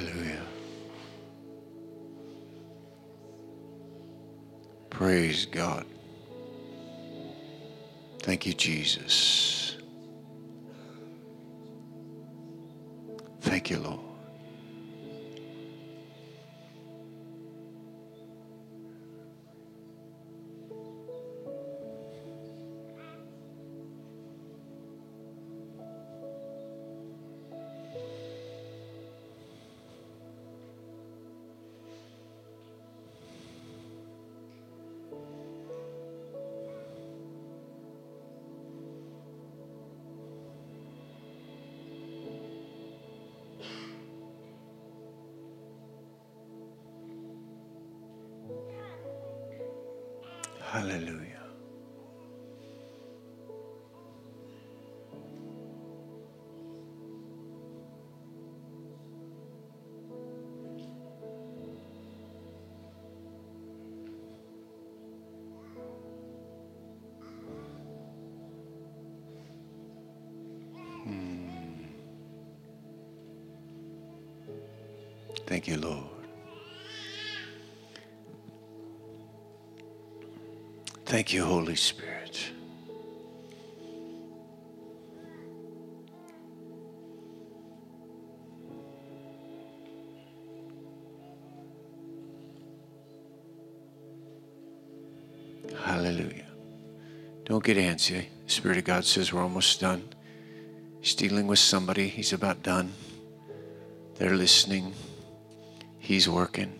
[0.00, 0.40] Hallelujah.
[4.88, 5.84] Praise God.
[8.20, 9.59] Thank you, Jesus.
[81.10, 82.52] Thank you, Holy Spirit.
[95.82, 96.46] Hallelujah.
[97.44, 98.26] Don't get antsy.
[98.46, 100.04] The Spirit of God says we're almost done.
[101.00, 102.92] He's dealing with somebody, He's about done.
[104.14, 104.94] They're listening,
[105.98, 106.79] He's working.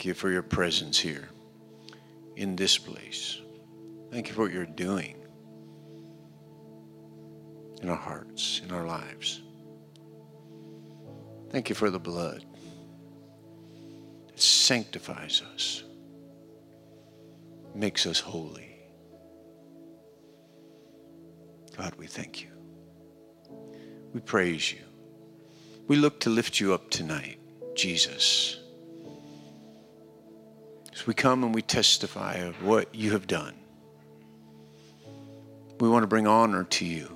[0.00, 1.28] Thank you for your presence here
[2.34, 3.38] in this place.
[4.10, 5.14] Thank you for what you're doing
[7.82, 9.42] in our hearts, in our lives.
[11.50, 12.46] Thank you for the blood.
[14.28, 15.84] that sanctifies us,
[17.74, 18.78] makes us holy.
[21.76, 22.48] God, we thank you.
[24.14, 24.80] We praise you.
[25.88, 27.38] We look to lift you up tonight,
[27.74, 28.59] Jesus.
[31.10, 33.56] We come and we testify of what you have done,
[35.80, 37.10] we want to bring honor to you.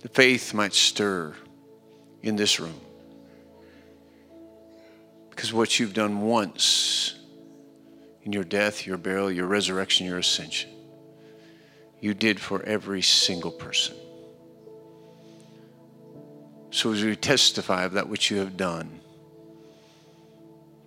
[0.00, 1.36] The faith might stir
[2.20, 2.80] in this room.
[5.30, 7.14] Because what you've done once
[8.24, 10.70] in your death, your burial, your resurrection, your ascension,
[12.00, 13.94] you did for every single person.
[16.72, 18.98] So as we testify of that which you have done,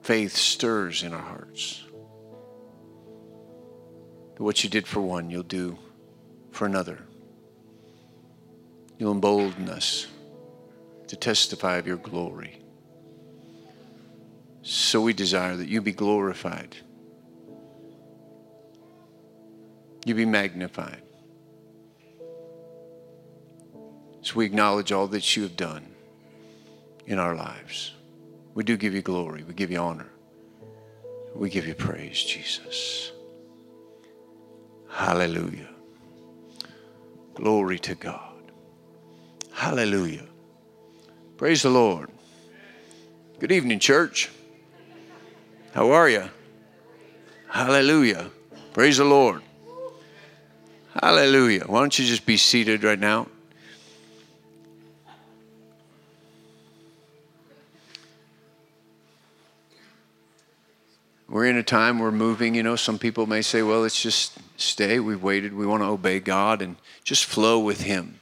[0.02, 1.84] faith stirs in our hearts.
[4.36, 5.78] That What you did for one, you'll do
[6.52, 7.00] for another.
[8.98, 10.08] You'll embolden us
[11.08, 12.60] to testify of your glory.
[14.64, 16.78] So we desire that you be glorified
[20.06, 21.02] you be magnified.
[24.22, 25.86] So we acknowledge all that you have done
[27.06, 27.94] in our lives.
[28.54, 30.10] We do give you glory, we give you honor,
[31.34, 33.12] we give you praise, Jesus.
[34.90, 35.70] Hallelujah.
[37.34, 38.52] Glory to God.
[39.54, 40.26] Hallelujah.
[41.38, 42.10] Praise the Lord.
[43.40, 44.30] Good evening, church.
[45.74, 46.30] How are you?
[47.48, 48.30] Hallelujah.
[48.74, 49.42] Praise the Lord.
[51.02, 51.64] Hallelujah.
[51.66, 53.28] Why don't you just be seated right now?
[61.32, 62.76] We're in a time we're moving, you know.
[62.76, 65.00] Some people may say, well, let's just stay.
[65.00, 65.54] We've waited.
[65.54, 66.76] We want to obey God and
[67.06, 68.20] just flow with Him.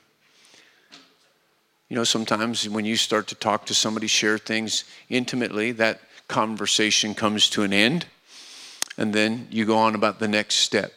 [1.90, 7.16] You know, sometimes when you start to talk to somebody, share things intimately, that conversation
[7.16, 8.06] comes to an end,
[8.96, 10.94] and then you go on about the next step.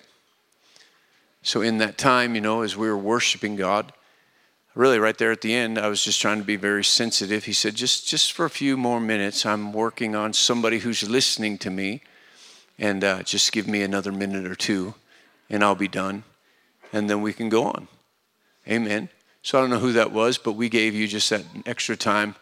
[1.40, 3.90] So, in that time, you know, as we were worshiping God,
[4.74, 7.44] really right there at the end, I was just trying to be very sensitive.
[7.44, 11.58] He said, just, just for a few more minutes, I'm working on somebody who's listening
[11.58, 12.02] to me,
[12.78, 14.94] and uh, just give me another minute or two,
[15.50, 16.24] and I'll be done,
[16.92, 17.88] and then we can go on.
[18.66, 19.08] Amen.
[19.42, 22.36] So I don't know who that was, but we gave you just that extra time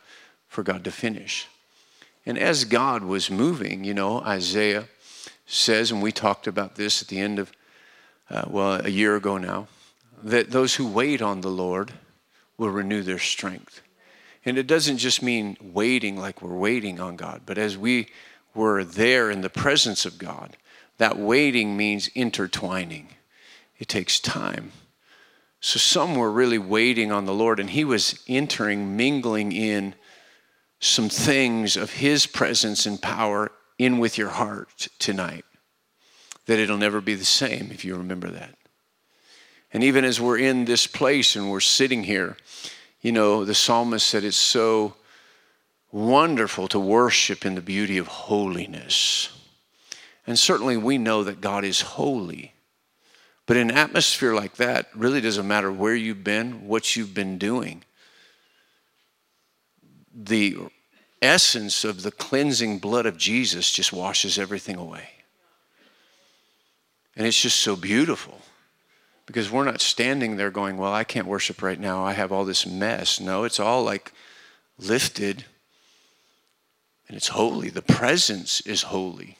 [0.48, 1.48] for God to finish.
[2.26, 4.84] And as God was moving, you know, Isaiah
[5.46, 7.50] says, and we talked about this at the end of,
[8.28, 9.66] uh, well, a year ago now,
[10.22, 11.92] that those who wait on the Lord
[12.60, 13.80] will renew their strength.
[14.44, 18.08] And it doesn't just mean waiting like we're waiting on God, but as we
[18.54, 20.58] were there in the presence of God,
[20.98, 23.08] that waiting means intertwining.
[23.78, 24.72] It takes time.
[25.60, 29.94] So some were really waiting on the Lord, and He was entering, mingling in
[30.80, 35.46] some things of His presence and power in with your heart tonight.
[36.44, 38.54] That it'll never be the same if you remember that.
[39.72, 42.36] And even as we're in this place and we're sitting here,
[43.00, 44.94] you know, the psalmist said it's so
[45.92, 49.30] wonderful to worship in the beauty of holiness.
[50.26, 52.52] And certainly we know that God is holy.
[53.46, 57.38] But in an atmosphere like that, really doesn't matter where you've been, what you've been
[57.38, 57.84] doing.
[60.14, 60.56] The
[61.22, 65.08] essence of the cleansing blood of Jesus just washes everything away.
[67.16, 68.40] And it's just so beautiful
[69.30, 72.04] because we're not standing there going, Well, I can't worship right now.
[72.04, 73.20] I have all this mess.
[73.20, 74.12] No, it's all like
[74.78, 75.44] lifted
[77.08, 77.70] and it's holy.
[77.70, 79.38] The presence is holy,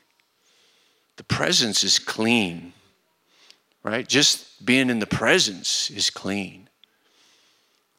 [1.16, 2.72] the presence is clean
[3.82, 4.06] right?
[4.06, 6.69] Just being in the presence is clean.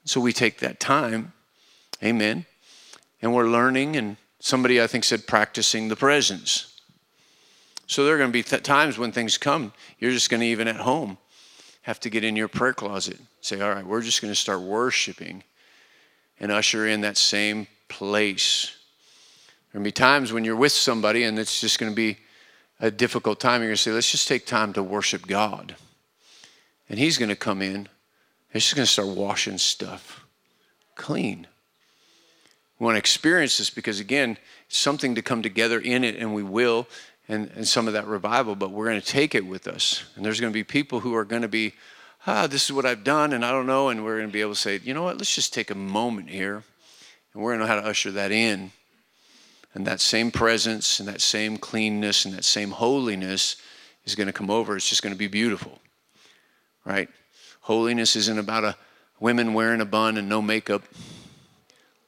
[0.05, 1.33] So we take that time,
[2.03, 2.45] amen,
[3.21, 6.79] and we're learning, and somebody I think said practicing the presence.
[7.87, 10.47] So there are going to be th- times when things come, you're just going to,
[10.47, 11.17] even at home,
[11.81, 13.19] have to get in your prayer closet.
[13.41, 15.43] Say, all right, we're just going to start worshiping
[16.39, 18.75] and usher in that same place.
[19.71, 22.17] There'll be times when you're with somebody and it's just going to be
[22.79, 25.75] a difficult time, you're going to say, let's just take time to worship God.
[26.89, 27.87] And He's going to come in.
[28.51, 30.25] He's just going to start washing stuff
[30.95, 31.47] clean.
[32.79, 34.37] We want to experience this because, again,
[34.67, 36.87] it's something to come together in it, and we will,
[37.31, 40.03] and, and some of that revival, but we're going to take it with us.
[40.15, 41.73] And there's going to be people who are going to be,
[42.27, 43.87] ah, this is what I've done, and I don't know.
[43.87, 45.75] And we're going to be able to say, you know what, let's just take a
[45.75, 46.63] moment here,
[47.33, 48.71] and we're going to know how to usher that in
[49.73, 53.55] and that same presence and that same cleanness and that same holiness
[54.03, 54.75] is going to come over.
[54.75, 55.79] It's just going to be beautiful,
[56.83, 57.07] right?
[57.61, 58.75] Holiness isn't about a
[59.21, 60.83] women wearing a bun and no makeup,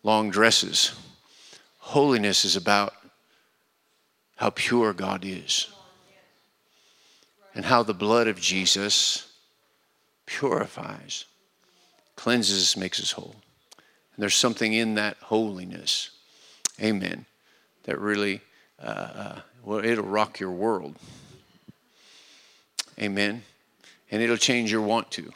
[0.03, 0.91] long dresses.
[1.77, 2.93] Holiness is about
[4.43, 5.69] how pure God is
[7.55, 9.31] and how the blood of Jesus
[10.25, 11.23] purifies,
[12.17, 13.35] cleanses, makes us whole.
[13.77, 16.09] And there's something in that holiness.
[16.81, 17.25] Amen
[17.83, 18.41] that really,
[18.83, 20.97] uh, uh, well, it'll rock your world.
[22.99, 23.43] Amen.
[24.11, 25.31] And it'll change your want to.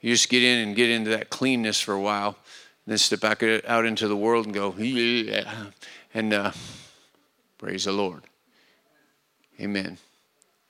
[0.00, 2.36] You just get in and get into that cleanness for a while,
[2.86, 5.64] then step back out into the world and go, yeah,
[6.14, 6.52] and uh,
[7.60, 8.22] praise the Lord.
[9.60, 9.98] Amen.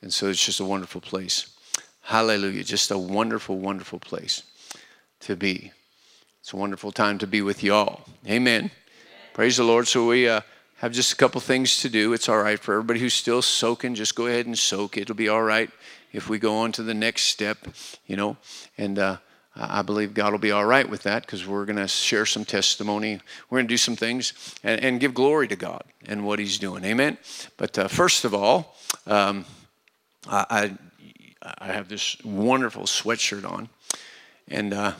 [0.02, 1.56] And so it's just a wonderful place.
[2.02, 2.64] Hallelujah.
[2.64, 4.42] Just a wonderful, wonderful place
[5.20, 5.70] to be.
[6.40, 8.00] It's a wonderful time to be with y'all.
[8.26, 8.72] Amen.
[9.34, 9.86] Praise the Lord.
[9.86, 10.40] So we uh,
[10.78, 12.12] have just a couple things to do.
[12.12, 13.94] It's all right for everybody who's still soaking.
[13.94, 14.96] Just go ahead and soak.
[14.96, 15.70] It'll be all right
[16.12, 17.68] if we go on to the next step,
[18.08, 18.36] you know.
[18.76, 19.18] And uh,
[19.56, 22.44] I believe God will be all right with that because we're going to share some
[22.44, 23.20] testimony.
[23.48, 26.58] We're going to do some things and, and, give glory to God and what He's
[26.58, 26.84] doing.
[26.84, 27.18] Amen.
[27.56, 28.76] But uh, first of all,
[29.06, 29.44] um,
[30.28, 30.76] I,
[31.42, 33.68] I have this wonderful sweatshirt on,
[34.46, 34.92] and uh,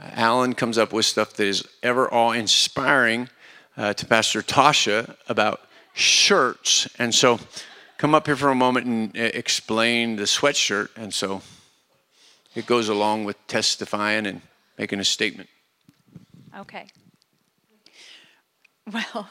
[0.00, 3.28] Alan comes up with stuff that is ever awe inspiring
[3.76, 5.60] uh, to Pastor Tasha about
[5.94, 6.88] shirts.
[6.98, 7.40] And so
[7.96, 10.90] come up here for a moment and uh, explain the sweatshirt.
[10.96, 11.42] And so
[12.58, 14.42] it goes along with testifying and
[14.76, 15.48] making a statement.
[16.56, 16.86] Okay.
[18.90, 19.28] Well,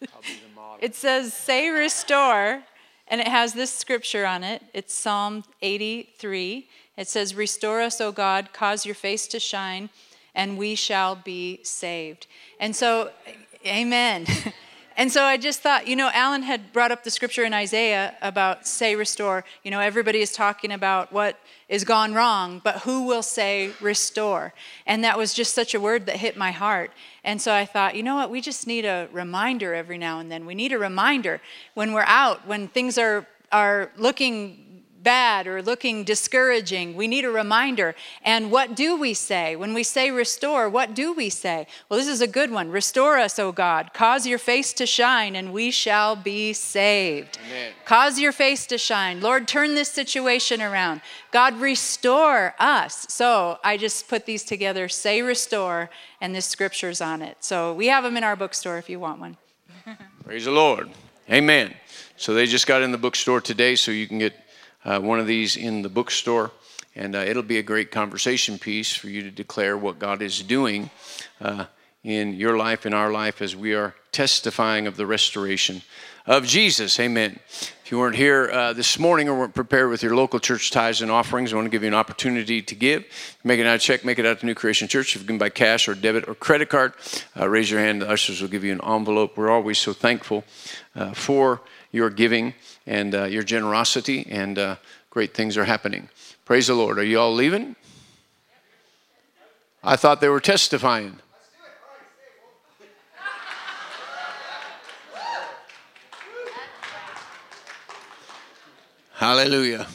[0.80, 2.62] it says, say restore,
[3.08, 4.62] and it has this scripture on it.
[4.72, 6.66] It's Psalm 83.
[6.96, 9.90] It says, Restore us, O God, cause your face to shine,
[10.34, 12.26] and we shall be saved.
[12.58, 13.10] And so
[13.66, 14.24] Amen.
[15.00, 18.14] And so I just thought, you know, Alan had brought up the scripture in Isaiah
[18.20, 19.46] about say restore.
[19.62, 21.38] You know, everybody is talking about what
[21.70, 24.52] is gone wrong, but who will say restore?
[24.86, 26.90] And that was just such a word that hit my heart.
[27.24, 30.30] And so I thought, you know what, we just need a reminder every now and
[30.30, 30.44] then.
[30.44, 31.40] We need a reminder
[31.74, 34.69] when we're out, when things are are looking
[35.02, 37.94] bad or looking discouraging, we need a reminder.
[38.22, 39.56] And what do we say?
[39.56, 41.66] When we say restore, what do we say?
[41.88, 42.70] Well, this is a good one.
[42.70, 43.92] Restore us, O God.
[43.92, 47.38] Cause your face to shine, and we shall be saved.
[47.46, 47.72] Amen.
[47.84, 49.20] Cause your face to shine.
[49.20, 51.00] Lord, turn this situation around.
[51.32, 53.06] God, restore us.
[53.08, 55.90] So I just put these together say restore,
[56.20, 57.38] and this scripture's on it.
[57.40, 59.36] So we have them in our bookstore if you want one.
[60.24, 60.90] Praise the Lord.
[61.30, 61.74] Amen.
[62.16, 64.34] So they just got in the bookstore today, so you can get
[64.84, 66.50] uh, one of these in the bookstore.
[66.96, 70.42] And uh, it'll be a great conversation piece for you to declare what God is
[70.42, 70.90] doing
[71.40, 71.66] uh,
[72.02, 75.82] in your life, in our life, as we are testifying of the restoration
[76.26, 76.98] of Jesus.
[76.98, 77.38] Amen.
[77.84, 81.02] If you weren't here uh, this morning or weren't prepared with your local church tithes
[81.02, 83.04] and offerings, I want to give you an opportunity to give.
[83.42, 85.16] Make it out a check, make it out to New Creation Church.
[85.16, 86.92] If you can buy cash or debit or credit card,
[87.36, 88.02] uh, raise your hand.
[88.02, 89.36] The ushers will give you an envelope.
[89.36, 90.44] We're always so thankful
[90.94, 92.54] uh, for your giving
[92.86, 94.76] and uh, your generosity, and uh,
[95.10, 96.08] great things are happening.
[96.44, 96.98] Praise the Lord.
[96.98, 97.76] Are you all leaving?
[99.82, 101.18] I thought they were testifying.
[109.14, 109.86] Hallelujah.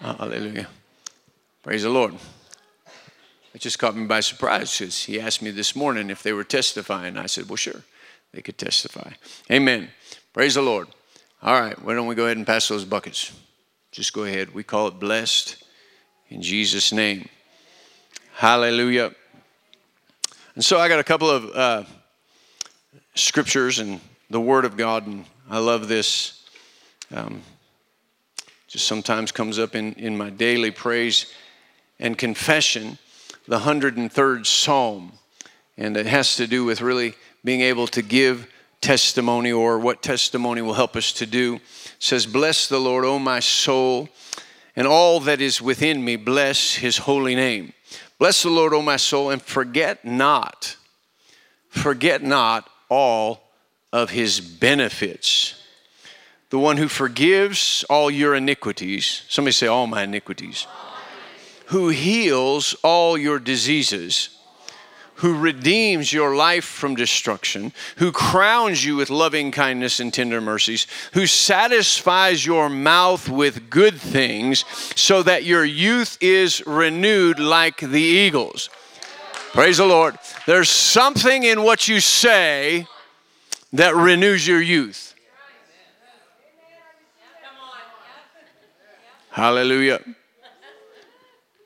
[0.00, 0.68] Hallelujah.
[1.62, 2.14] Praise the Lord.
[3.54, 6.44] It just caught me by surprise because he asked me this morning if they were
[6.44, 7.18] testifying.
[7.18, 7.82] I said, well, sure,
[8.32, 9.12] they could testify.
[9.50, 9.90] Amen.
[10.32, 10.88] Praise the Lord.
[11.42, 13.32] All right, why don't we go ahead and pass those buckets?
[13.90, 14.54] Just go ahead.
[14.54, 15.62] We call it blessed
[16.30, 17.28] in Jesus' name.
[18.34, 19.12] Hallelujah.
[20.54, 21.84] And so I got a couple of uh,
[23.14, 26.44] scriptures and the Word of God, and I love this.
[27.14, 27.42] Um,
[28.66, 31.26] just sometimes comes up in, in my daily praise
[32.00, 32.96] and confession
[33.52, 35.12] the 103rd Psalm.
[35.76, 37.12] And it has to do with really
[37.44, 41.56] being able to give testimony or what testimony will help us to do.
[41.56, 41.60] It
[41.98, 44.08] says, Bless the Lord, O my soul,
[44.74, 47.74] and all that is within me, bless his holy name.
[48.18, 50.78] Bless the Lord, O my soul, and forget not,
[51.68, 53.42] forget not all
[53.92, 55.62] of his benefits.
[56.48, 59.24] The one who forgives all your iniquities.
[59.28, 60.66] Somebody say, All my iniquities
[61.72, 64.28] who heals all your diseases,
[65.14, 70.86] who redeems your life from destruction, who crowns you with loving kindness and tender mercies,
[71.14, 78.02] who satisfies your mouth with good things, so that your youth is renewed like the
[78.02, 78.68] eagles.
[79.54, 80.18] Praise the Lord.
[80.46, 82.86] There's something in what you say
[83.72, 85.14] that renews your youth.
[89.30, 90.02] Hallelujah.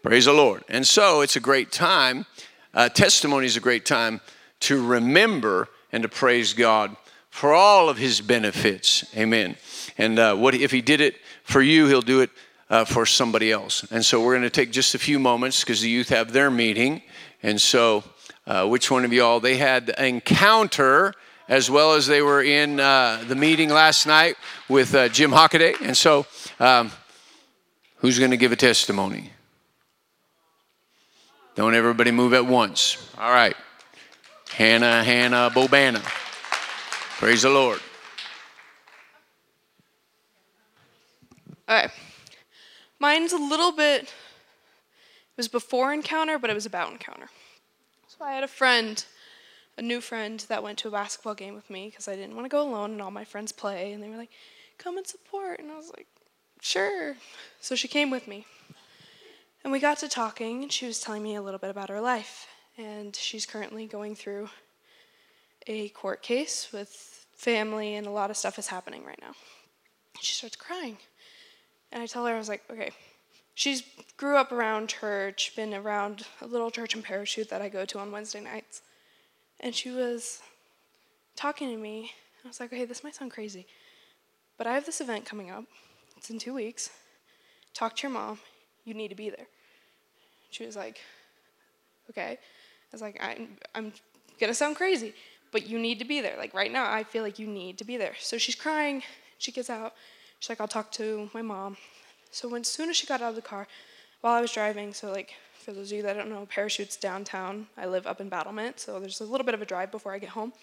[0.06, 0.62] Praise the Lord.
[0.68, 2.26] And so it's a great time.
[2.72, 4.20] Uh, testimony is a great time
[4.60, 6.96] to remember and to praise God
[7.28, 9.04] for all of His benefits.
[9.16, 9.56] Amen.
[9.98, 12.30] And uh, what if He did it for you, He'll do it
[12.70, 13.84] uh, for somebody else.
[13.90, 16.52] And so we're going to take just a few moments because the youth have their
[16.52, 17.02] meeting.
[17.42, 18.04] And so,
[18.46, 19.40] uh, which one of y'all?
[19.40, 21.14] They had encounter
[21.48, 24.36] as well as they were in uh, the meeting last night
[24.68, 25.74] with uh, Jim Hockaday.
[25.80, 26.26] And so,
[26.60, 26.92] um,
[27.96, 29.32] who's going to give a testimony?
[31.56, 33.10] Don't everybody move at once.
[33.18, 33.56] All right.
[34.50, 36.02] Hannah, Hannah, Bobana.
[37.18, 37.80] Praise the Lord.
[41.66, 41.90] All right.
[42.98, 44.08] Mine's a little bit, it
[45.38, 47.30] was before encounter, but it was about encounter.
[48.06, 49.02] So I had a friend,
[49.78, 52.44] a new friend, that went to a basketball game with me because I didn't want
[52.44, 53.94] to go alone and all my friends play.
[53.94, 54.30] And they were like,
[54.76, 55.58] come and support.
[55.58, 56.06] And I was like,
[56.60, 57.16] sure.
[57.60, 58.44] So she came with me.
[59.66, 62.00] And we got to talking, and she was telling me a little bit about her
[62.00, 62.46] life.
[62.78, 64.48] And she's currently going through
[65.66, 69.32] a court case with family, and a lot of stuff is happening right now.
[70.20, 70.98] She starts crying.
[71.90, 72.92] And I tell her, I was like, okay,
[73.56, 73.82] she's
[74.16, 77.98] grew up around church, been around a little church in Parachute that I go to
[77.98, 78.82] on Wednesday nights.
[79.58, 80.42] And she was
[81.34, 82.12] talking to me.
[82.44, 83.66] I was like, okay, this might sound crazy,
[84.58, 85.64] but I have this event coming up.
[86.16, 86.90] It's in two weeks.
[87.74, 88.38] Talk to your mom.
[88.84, 89.48] You need to be there.
[90.56, 91.00] She was like,
[92.08, 92.32] okay.
[92.32, 93.92] I was like, I'm, I'm
[94.40, 95.12] gonna sound crazy,
[95.52, 96.36] but you need to be there.
[96.38, 98.14] Like right now, I feel like you need to be there.
[98.18, 99.02] So she's crying.
[99.36, 99.92] She gets out.
[100.38, 101.76] She's like, I'll talk to my mom.
[102.30, 103.66] So when, as soon as she got out of the car,
[104.22, 107.66] while I was driving, so like for those of you that don't know, Parachute's downtown.
[107.76, 110.18] I live up in Battlement, so there's a little bit of a drive before I
[110.18, 110.54] get home.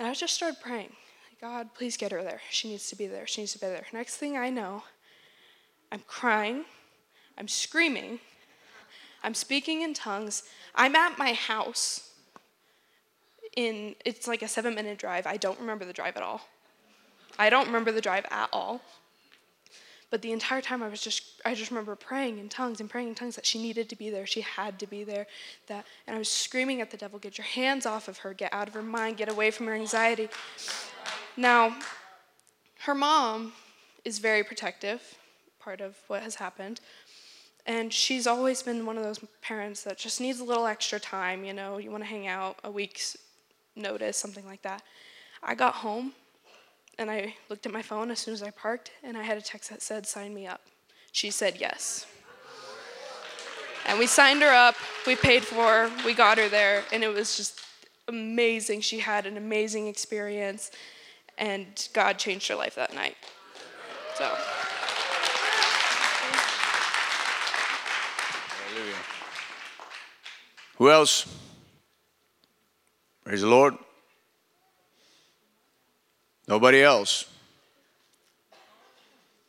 [0.00, 0.92] And I just started praying,
[1.40, 2.40] God, please get her there.
[2.50, 3.28] She needs to be there.
[3.28, 3.86] She needs to be there.
[3.92, 4.82] Next thing I know,
[5.92, 6.64] I'm crying,
[7.38, 8.18] I'm screaming,
[9.26, 10.44] I'm speaking in tongues.
[10.76, 12.12] I'm at my house.
[13.56, 15.26] in it's like a seven minute drive.
[15.26, 16.42] I don't remember the drive at all.
[17.36, 18.80] I don't remember the drive at all.
[20.10, 23.08] But the entire time I was just I just remember praying in tongues and praying
[23.08, 25.26] in tongues that she needed to be there, she had to be there.
[25.66, 28.54] That and I was screaming at the devil, get your hands off of her, get
[28.54, 30.28] out of her mind, get away from her anxiety.
[31.36, 31.76] Now,
[32.82, 33.54] her mom
[34.04, 35.18] is very protective,
[35.58, 36.80] part of what has happened.
[37.66, 41.44] And she's always been one of those parents that just needs a little extra time,
[41.44, 43.16] you know, you want to hang out a week's
[43.74, 44.82] notice, something like that.
[45.42, 46.12] I got home
[46.98, 49.42] and I looked at my phone as soon as I parked, and I had a
[49.42, 50.62] text that said, Sign me up.
[51.12, 52.06] She said yes.
[53.86, 57.12] And we signed her up, we paid for her, we got her there, and it
[57.12, 57.60] was just
[58.08, 58.80] amazing.
[58.80, 60.70] She had an amazing experience,
[61.36, 63.16] and God changed her life that night.
[64.16, 64.34] So.
[70.76, 71.26] Who else?
[73.24, 73.74] Praise the Lord.
[76.46, 77.26] Nobody else.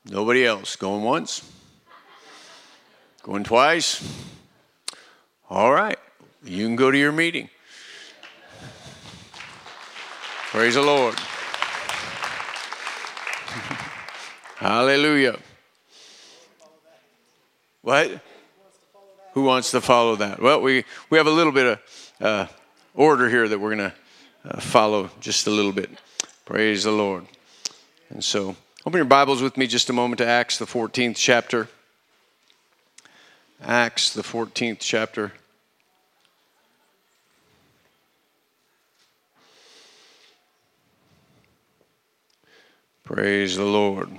[0.05, 0.75] Nobody else.
[0.77, 1.43] Going once?
[3.23, 4.01] Going twice?
[5.49, 5.99] All right.
[6.43, 7.49] You can go to your meeting.
[10.51, 11.15] Praise the Lord.
[14.55, 15.37] Hallelujah.
[17.81, 18.21] What?
[19.37, 20.41] Who wants to follow that?
[20.41, 22.47] Well, we, we have a little bit of uh,
[22.95, 23.93] order here that we're going to
[24.49, 25.91] uh, follow just a little bit.
[26.43, 27.27] Praise the Lord.
[28.09, 31.67] And so, open your Bibles with me just a moment to Acts, the 14th chapter.
[33.61, 35.31] Acts, the 14th chapter.
[43.03, 44.09] Praise the Lord.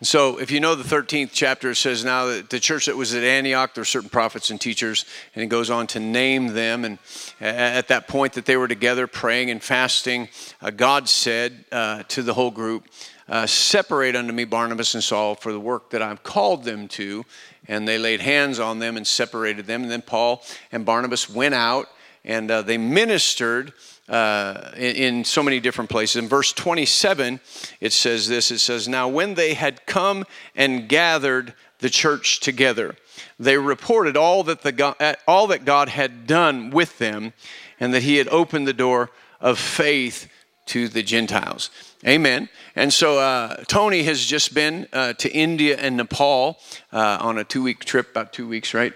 [0.00, 3.14] So, if you know the 13th chapter, it says now that the church that was
[3.14, 6.84] at Antioch, there were certain prophets and teachers, and it goes on to name them.
[6.84, 6.98] And
[7.40, 10.28] at that point that they were together praying and fasting,
[10.62, 12.84] uh, God said uh, to the whole group,
[13.28, 17.24] uh, Separate unto me Barnabas and Saul for the work that I've called them to.
[17.66, 19.82] And they laid hands on them and separated them.
[19.82, 21.88] And then Paul and Barnabas went out
[22.24, 23.72] and uh, they ministered
[24.08, 26.16] uh, in, in, so many different places.
[26.16, 27.40] In verse 27,
[27.80, 32.96] it says this it says, Now when they had come and gathered the church together,
[33.38, 37.32] they reported all that, the God, uh, all that God had done with them
[37.80, 40.28] and that he had opened the door of faith
[40.66, 41.70] to the Gentiles.
[42.06, 42.48] Amen.
[42.76, 46.58] And so uh, Tony has just been uh, to India and Nepal
[46.92, 48.92] uh, on a two week trip, about two weeks, right?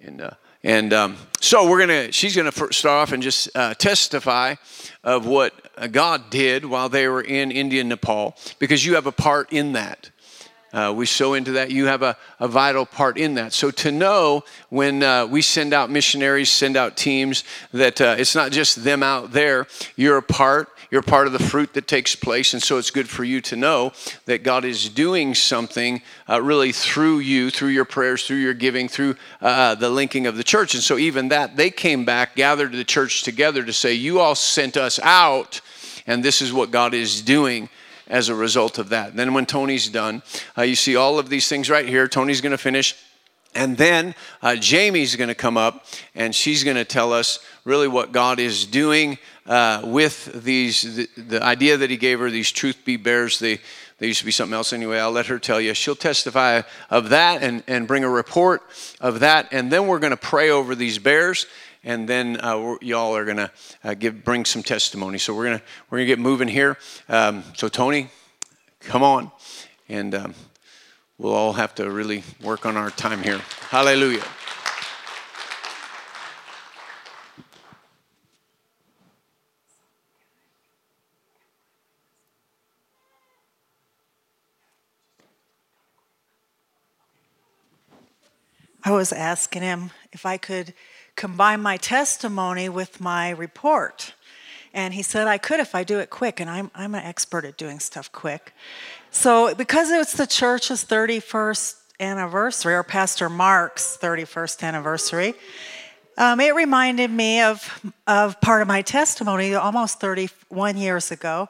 [0.00, 0.30] And uh,
[0.64, 4.54] and um, so we're gonna, she's gonna start off and just uh, testify
[5.02, 5.52] of what
[5.90, 9.72] God did while they were in India and Nepal, because you have a part in
[9.72, 10.10] that.
[10.72, 11.70] Uh, we sow into that.
[11.70, 13.52] You have a, a vital part in that.
[13.52, 18.34] So to know when uh, we send out missionaries, send out teams, that uh, it's
[18.34, 22.14] not just them out there, you're a part you're part of the fruit that takes
[22.14, 22.52] place.
[22.52, 23.92] And so it's good for you to know
[24.26, 28.88] that God is doing something uh, really through you, through your prayers, through your giving,
[28.88, 30.74] through uh, the linking of the church.
[30.74, 34.34] And so even that, they came back, gathered the church together to say, You all
[34.34, 35.62] sent us out,
[36.06, 37.70] and this is what God is doing
[38.06, 39.16] as a result of that.
[39.16, 40.22] Then when Tony's done,
[40.58, 42.06] uh, you see all of these things right here.
[42.06, 42.94] Tony's going to finish.
[43.54, 47.88] And then uh, Jamie's going to come up and she's going to tell us really
[47.88, 52.50] what God is doing uh, with these, the, the, idea that he gave her, these
[52.50, 53.60] truth be bears, they,
[53.98, 54.98] they used to be something else anyway.
[54.98, 55.74] I'll let her tell you.
[55.74, 58.62] She'll testify of that and, and bring a report
[59.00, 59.48] of that.
[59.52, 61.46] And then we're going to pray over these bears.
[61.84, 63.50] And then uh, y'all are going to
[63.82, 65.18] uh, give bring some testimony.
[65.18, 66.78] So we're going to we're gonna get moving here.
[67.08, 68.08] Um, so, Tony,
[68.80, 69.32] come on.
[69.88, 70.34] And um,
[71.18, 73.38] we'll all have to really work on our time here.
[73.70, 74.22] Hallelujah.
[88.84, 90.74] I was asking him if I could
[91.14, 94.14] combine my testimony with my report.
[94.74, 97.44] And he said I could if I do it quick, and I'm, I'm an expert
[97.44, 98.54] at doing stuff quick.
[99.10, 105.34] So, because it's the church's 31st anniversary, or Pastor Mark's 31st anniversary,
[106.16, 111.48] um, it reminded me of, of part of my testimony almost 31 years ago.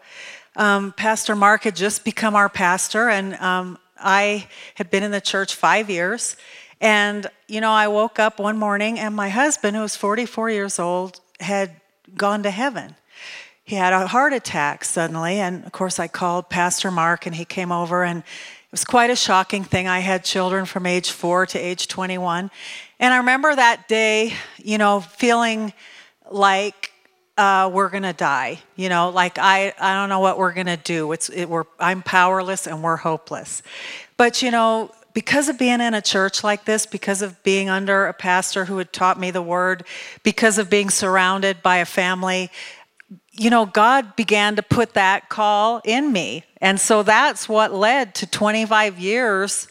[0.55, 5.21] Um, pastor Mark had just become our pastor, and um, I had been in the
[5.21, 6.37] church five years.
[6.83, 10.81] And, you know, I woke up one morning and my husband, who was 44 years
[10.81, 11.81] old, had
[12.17, 12.97] gone to heaven.
[13.63, 15.39] He had a heart attack suddenly.
[15.39, 19.11] And of course, I called Pastor Mark and he came over and it was quite
[19.11, 19.87] a shocking thing.
[19.87, 22.51] I had children from age four to age 21.
[22.99, 25.73] And I remember that day, you know, feeling
[26.33, 26.91] like
[27.39, 28.59] uh, we're gonna die.
[28.75, 31.13] You know, like I, I don't know what we're gonna do.
[31.13, 33.63] It's it, we're I'm powerless and we're hopeless.
[34.17, 38.07] But you know, because of being in a church like this, because of being under
[38.07, 39.85] a pastor who had taught me the word,
[40.23, 42.51] because of being surrounded by a family,
[43.33, 46.45] you know, God began to put that call in me.
[46.61, 49.69] And so that's what led to 25 years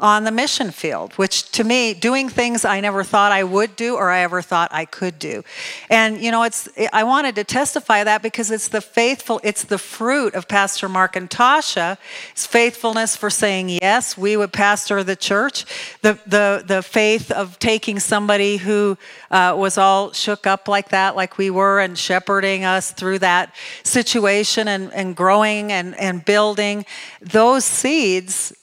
[0.00, 3.96] on the mission field, which to me, doing things I never thought I would do
[3.96, 5.44] or I ever thought I could do.
[5.90, 9.76] And, you know, it's, I wanted to testify that because it's the faithful, it's the
[9.76, 11.98] fruit of Pastor Mark and Tasha,
[12.32, 15.66] it's faithfulness for saying yes, we would pastor the church,
[16.00, 18.96] the, the, the faith of taking somebody who
[19.30, 23.54] uh, was all shook up like that, like we were, and shepherding us through that
[23.82, 26.86] situation and, and growing and, and building.
[27.20, 28.54] Those seeds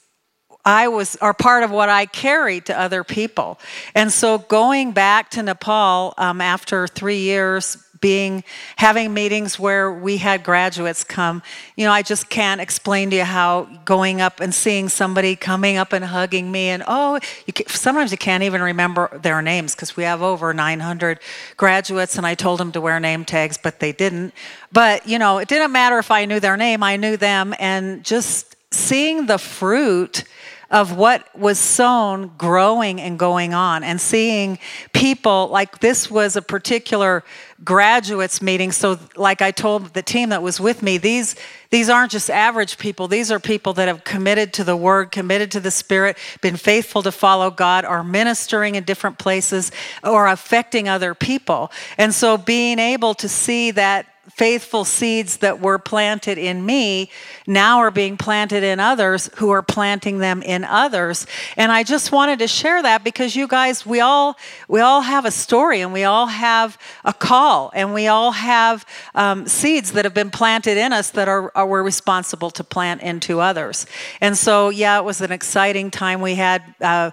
[0.68, 3.58] I was are part of what I carried to other people.
[3.94, 8.44] And so going back to Nepal um, after three years being
[8.76, 11.42] having meetings where we had graduates come
[11.74, 15.76] you know i just can't explain to you how going up and seeing somebody coming
[15.76, 19.74] up and hugging me and oh you can, sometimes you can't even remember their names
[19.74, 21.18] because we have over 900
[21.56, 24.32] graduates and i told them to wear name tags but they didn't
[24.70, 28.04] but you know it didn't matter if i knew their name i knew them and
[28.04, 30.24] just seeing the fruit
[30.70, 34.58] of what was sown growing and going on and seeing
[34.92, 37.24] people like this was a particular
[37.64, 38.70] graduates meeting.
[38.70, 41.36] So like i told the team that was with me these
[41.70, 43.08] these aren't just average people.
[43.08, 47.02] These are people that have committed to the word committed to the spirit been faithful
[47.02, 49.72] to follow god are ministering in different places
[50.04, 51.72] or affecting other people.
[51.96, 54.06] And so being able to see that
[54.38, 57.10] faithful seeds that were planted in me
[57.44, 61.26] now are being planted in others who are planting them in others.
[61.56, 64.36] And i just wanted to share that because you guys we all
[64.68, 68.86] we all have a story and we all have a call and we all have
[69.16, 73.02] um, seeds that have been planted in us that are, are we're responsible to plant
[73.02, 73.86] into others.
[74.20, 76.20] And so yeah it was an exciting time.
[76.20, 77.10] We had uh,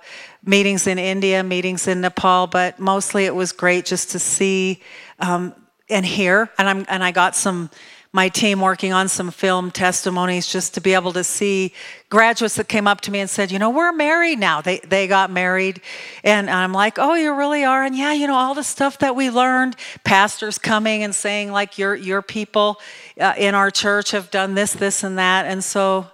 [0.47, 4.79] meetings in india meetings in nepal but mostly it was great just to see
[5.19, 5.55] um,
[5.89, 7.69] and hear and i'm and i got some
[8.15, 11.73] my team working on some film testimonies just to be able to see
[12.09, 14.61] graduates that came up to me and said you know we're married now.
[14.61, 15.81] They they got married
[16.23, 17.83] and i'm like oh you really are?
[17.83, 21.77] And yeah you know all the stuff that we learned pastors coming and saying like
[21.77, 22.79] your your people
[23.19, 25.45] uh, in our church have done this this and that.
[25.45, 26.07] And so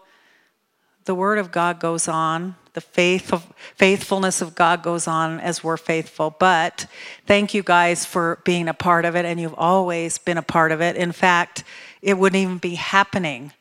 [1.06, 5.64] the word of god goes on the faith of faithfulness of God goes on as
[5.64, 6.36] we're faithful.
[6.38, 6.86] But
[7.26, 10.72] thank you guys for being a part of it, and you've always been a part
[10.72, 10.96] of it.
[10.96, 11.64] In fact,
[12.02, 13.52] it wouldn't even be happening.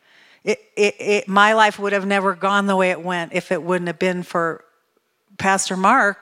[0.45, 3.63] It, it, it, my life would have never gone the way it went if it
[3.63, 4.65] wouldn't have been for
[5.39, 6.19] Pastor Mark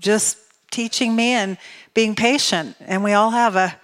[0.00, 0.38] just
[0.70, 1.58] teaching me and
[1.92, 2.76] being patient.
[2.80, 3.76] And we all have a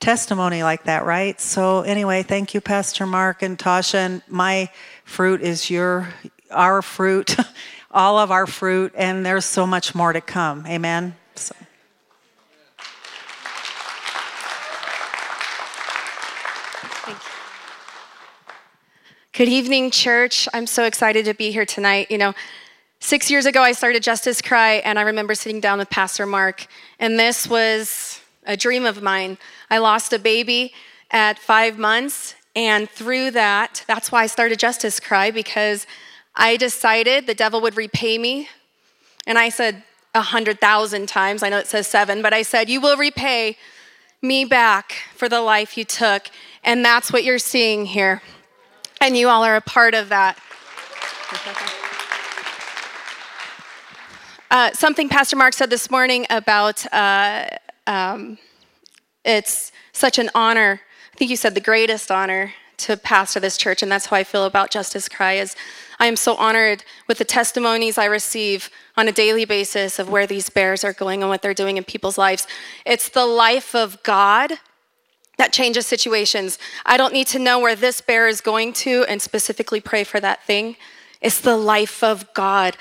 [0.00, 1.40] testimony like that, right?
[1.40, 3.94] So anyway, thank you, Pastor Mark and Tasha.
[3.94, 4.68] And my
[5.04, 6.08] fruit is your
[6.50, 7.36] our fruit.
[7.96, 10.66] all of our fruit, and there's so much more to come.
[10.66, 11.16] Amen.
[11.34, 11.54] So.
[19.32, 20.46] Good evening, church.
[20.52, 22.10] I'm so excited to be here tonight.
[22.10, 22.34] You know,
[23.00, 26.66] six years ago, I started Justice Cry, and I remember sitting down with Pastor Mark,
[26.98, 29.38] and this was a dream of mine.
[29.70, 30.74] I lost a baby
[31.10, 35.86] at five months, and through that, that's why I started Justice Cry, because
[36.36, 38.48] I decided the devil would repay me.
[39.26, 39.82] And I said
[40.14, 43.56] a hundred thousand times, I know it says seven, but I said, You will repay
[44.22, 46.28] me back for the life you took.
[46.62, 48.22] And that's what you're seeing here.
[49.00, 50.38] And you all are a part of that.
[54.48, 57.48] Uh, something Pastor Mark said this morning about uh,
[57.88, 58.38] um,
[59.24, 60.80] it's such an honor.
[61.12, 64.24] I think you said the greatest honor to pastor this church, and that's how I
[64.24, 65.34] feel about Justice Cry.
[65.34, 65.56] Is
[65.98, 70.26] I am so honored with the testimonies I receive on a daily basis of where
[70.26, 72.46] these bears are going and what they're doing in people's lives.
[72.84, 74.54] It's the life of God
[75.38, 76.58] that changes situations.
[76.84, 80.20] I don't need to know where this bear is going to and specifically pray for
[80.20, 80.76] that thing.
[81.20, 82.76] It's the life of God.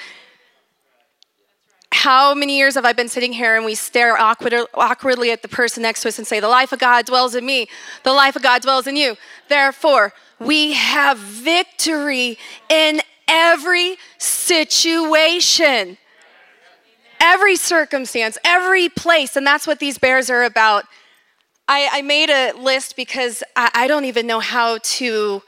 [1.95, 5.81] How many years have I been sitting here and we stare awkwardly at the person
[5.81, 7.67] next to us and say, The life of God dwells in me,
[8.03, 9.15] the life of God dwells in you.
[9.47, 12.37] Therefore, we have victory
[12.69, 15.97] in every situation,
[17.21, 19.37] every circumstance, every place.
[19.37, 20.83] And that's what these bears are about.
[21.69, 25.41] I, I made a list because I, I don't even know how to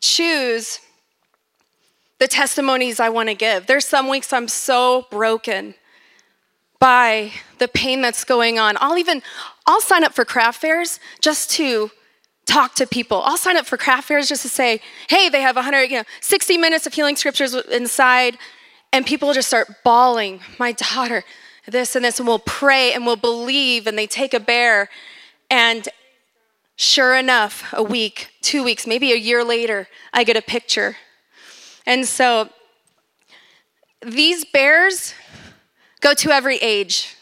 [0.00, 0.80] choose
[2.18, 3.66] the testimonies I want to give.
[3.66, 5.74] There's some weeks I'm so broken.
[6.78, 8.76] by the pain that's going on.
[8.80, 9.22] I'll even
[9.66, 11.90] I'll sign up for craft fairs just to
[12.44, 13.22] talk to people.
[13.24, 16.04] I'll sign up for craft fairs just to say, "Hey, they have 100, you know,
[16.20, 18.38] 60 minutes of healing scriptures inside."
[18.92, 21.24] And people just start bawling, "My daughter,
[21.66, 24.88] this and this," and we'll pray and we'll believe and they take a bear
[25.50, 25.88] and
[26.76, 30.98] sure enough, a week, 2 weeks, maybe a year later, I get a picture.
[31.86, 32.50] And so
[34.04, 35.14] these bears
[36.00, 37.16] go to every age,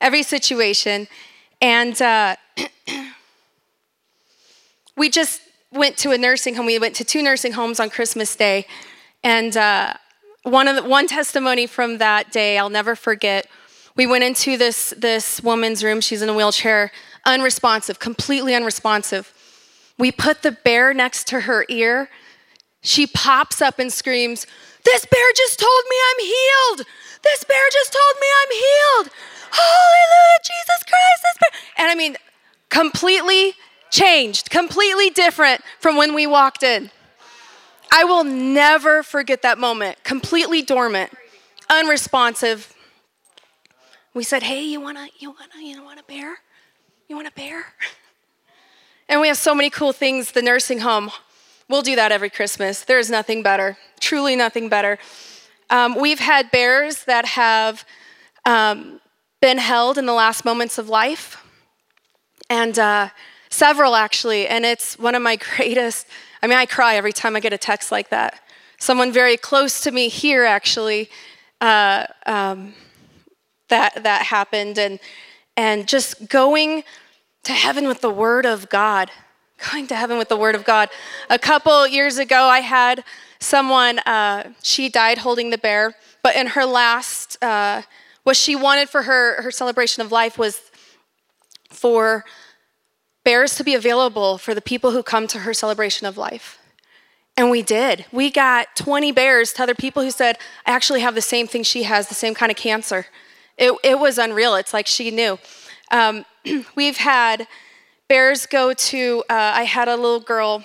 [0.00, 1.08] every situation.
[1.60, 2.36] And uh,
[4.96, 5.40] we just
[5.72, 6.66] went to a nursing home.
[6.66, 8.66] We went to two nursing homes on Christmas Day.
[9.24, 9.94] And uh,
[10.42, 13.46] one, of the, one testimony from that day, I'll never forget.
[13.96, 16.00] We went into this, this woman's room.
[16.00, 16.92] She's in a wheelchair,
[17.24, 19.32] unresponsive, completely unresponsive.
[19.98, 22.10] We put the bear next to her ear.
[22.86, 24.46] She pops up and screams,
[24.84, 26.86] This bear just told me I'm healed.
[27.24, 29.12] This bear just told me I'm healed.
[29.50, 31.60] Hallelujah, Jesus Christ, this bear.
[31.78, 32.16] And I mean,
[32.68, 33.54] completely
[33.90, 36.92] changed, completely different from when we walked in.
[37.90, 40.04] I will never forget that moment.
[40.04, 41.10] Completely dormant,
[41.68, 42.72] unresponsive.
[44.14, 46.38] We said, "Hey, you wanna, you wanna, you want a bear?
[47.08, 47.74] You want a bear?"
[49.08, 50.32] And we have so many cool things.
[50.32, 51.12] The nursing home,
[51.68, 52.84] we'll do that every Christmas.
[52.84, 54.98] There is nothing better, truly nothing better.
[55.70, 57.84] Um, we've had bears that have
[58.44, 59.00] um,
[59.40, 61.42] been held in the last moments of life,
[62.48, 63.08] and uh,
[63.50, 64.46] several actually.
[64.46, 66.06] And it's one of my greatest.
[66.42, 68.40] I mean, I cry every time I get a text like that.
[68.78, 71.08] Someone very close to me here actually
[71.60, 72.74] uh, um,
[73.68, 75.00] that that happened, and
[75.56, 76.84] and just going
[77.44, 79.10] to heaven with the Word of God.
[79.58, 80.90] Going to heaven with the Word of God.
[81.30, 83.04] A couple years ago, I had
[83.38, 87.82] someone, uh, she died holding the bear, but in her last, uh,
[88.24, 90.60] what she wanted for her, her celebration of life was
[91.70, 92.24] for
[93.24, 96.58] bears to be available for the people who come to her celebration of life.
[97.36, 98.06] And we did.
[98.12, 101.62] We got 20 bears to other people who said, I actually have the same thing
[101.62, 103.06] she has, the same kind of cancer.
[103.58, 104.54] It, it was unreal.
[104.54, 105.38] It's like she knew.
[105.90, 106.24] Um,
[106.74, 107.46] we've had
[108.08, 110.64] bears go to, uh, I had a little girl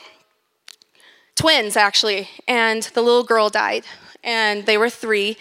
[1.36, 3.84] twins actually, and the little girl died,
[4.24, 5.38] and they were three.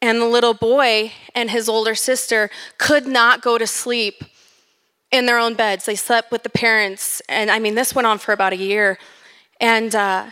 [0.00, 4.22] And the little boy and his older sister could not go to sleep
[5.10, 5.86] in their own beds.
[5.86, 7.20] They slept with the parents.
[7.28, 8.98] And I mean, this went on for about a year.
[9.60, 10.26] And uh,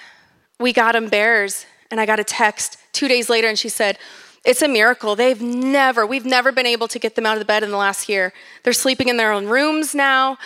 [0.61, 1.66] we got them bears.
[1.90, 3.99] And I got a text two days later, and she said,
[4.45, 5.16] It's a miracle.
[5.16, 7.77] They've never, we've never been able to get them out of the bed in the
[7.77, 8.33] last year.
[8.62, 10.38] They're sleeping in their own rooms now.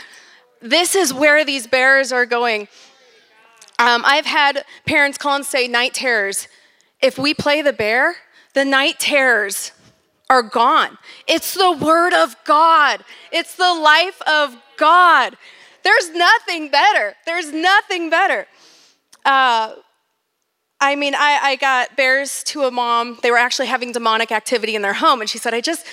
[0.60, 2.68] This is where these bears are going.
[3.78, 6.48] Um, I've had parents call and say, night terrors.
[7.00, 8.16] If we play the bear,
[8.52, 9.72] the night terrors
[10.28, 10.98] are gone.
[11.26, 15.36] It's the word of God, it's the life of God.
[15.82, 17.14] There's nothing better.
[17.24, 18.46] There's nothing better.
[19.24, 19.76] Uh,
[20.78, 23.18] I mean, I, I got bears to a mom.
[23.22, 25.86] They were actually having demonic activity in their home, and she said, I just,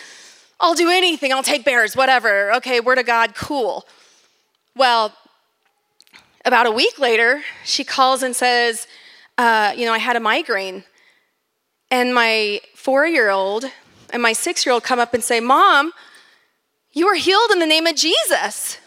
[0.59, 1.31] I'll do anything.
[1.31, 2.53] I'll take bears, whatever.
[2.55, 3.85] Okay, word of God, cool.
[4.77, 5.11] Well,
[6.45, 8.85] about a week later, she calls and says,
[9.39, 10.83] uh, You know, I had a migraine.
[11.89, 13.65] And my four year old
[14.11, 15.93] and my six year old come up and say, Mom,
[16.91, 18.77] you were healed in the name of Jesus.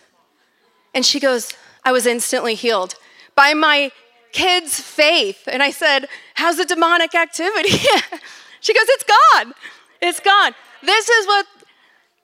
[0.95, 2.95] And she goes, I was instantly healed
[3.35, 3.91] by my
[4.31, 5.49] kid's faith.
[5.49, 7.71] And I said, How's the demonic activity?
[8.61, 9.55] she goes, It's gone.
[10.01, 10.55] It's gone.
[10.85, 11.47] This is what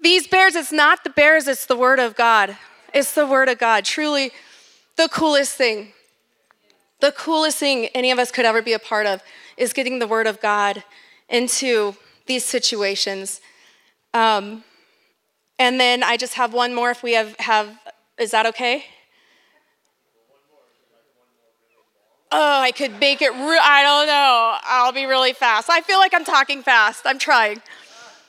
[0.00, 2.56] these bears, it's not the bears, it's the word of God.
[2.94, 3.84] It's the word of God.
[3.84, 4.32] Truly,
[4.96, 5.92] the coolest thing,
[7.00, 9.22] the coolest thing any of us could ever be a part of
[9.56, 10.82] is getting the Word of God
[11.28, 11.94] into
[12.26, 13.40] these situations.
[14.14, 14.64] Um,
[15.58, 17.78] and then I just have one more if we have, have
[18.18, 18.84] is that okay?
[22.32, 24.58] Oh, I could make it, re- I don't know.
[24.64, 25.70] I'll be really fast.
[25.70, 27.02] I feel like I'm talking fast.
[27.06, 27.62] I'm trying.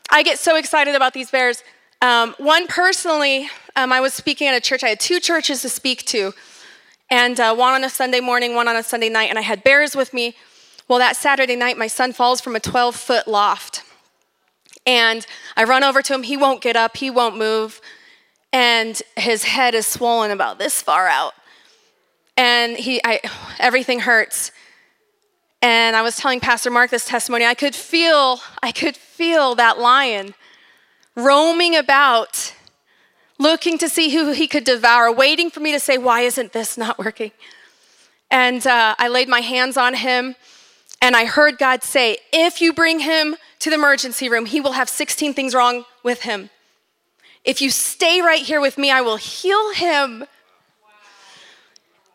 [0.10, 1.64] I get so excited about these bears.
[2.02, 4.84] Um, one personally, um, I was speaking at a church.
[4.84, 6.34] I had two churches to speak to
[7.10, 9.64] and uh, one on a Sunday morning, one on a Sunday night, and I had
[9.64, 10.36] bears with me.
[10.88, 13.84] Well, that Saturday night, my son falls from a 12 foot loft.
[14.86, 16.24] And I run over to him.
[16.24, 17.82] He won't get up, he won't move.
[18.54, 21.34] And his head is swollen about this far out.
[22.38, 23.20] And he, I,
[23.60, 24.52] everything hurts.
[25.62, 27.46] And I was telling Pastor Mark this testimony.
[27.46, 30.36] I could feel, I could feel that lion
[31.18, 32.54] roaming about
[33.40, 36.78] looking to see who he could devour, waiting for me to say, Why isn't this
[36.78, 37.32] not working?
[38.32, 40.36] And uh, I laid my hands on him,
[41.02, 44.74] and I heard God say, If you bring him to the emergency room, he will
[44.74, 46.50] have 16 things wrong with him.
[47.44, 50.26] If you stay right here with me, I will heal him.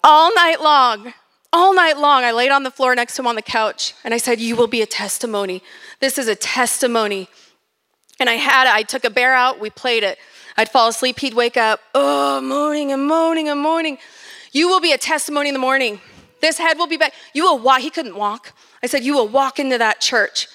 [0.05, 1.15] All night long,
[1.53, 4.13] all night long, I laid on the floor next to him on the couch and
[4.13, 5.63] I said, You will be a testimony.
[6.01, 7.29] This is a testimony.
[8.21, 10.19] And I had it, I took a bear out, we played it.
[10.57, 13.99] I'd fall asleep, he'd wake up, oh, moaning and moaning and moaning.
[14.53, 16.01] You will be a testimony in the morning.
[16.43, 17.15] This head will be back.
[17.33, 17.81] You will walk.
[17.81, 18.53] He couldn't walk.
[18.83, 20.49] I said, You will walk into that church.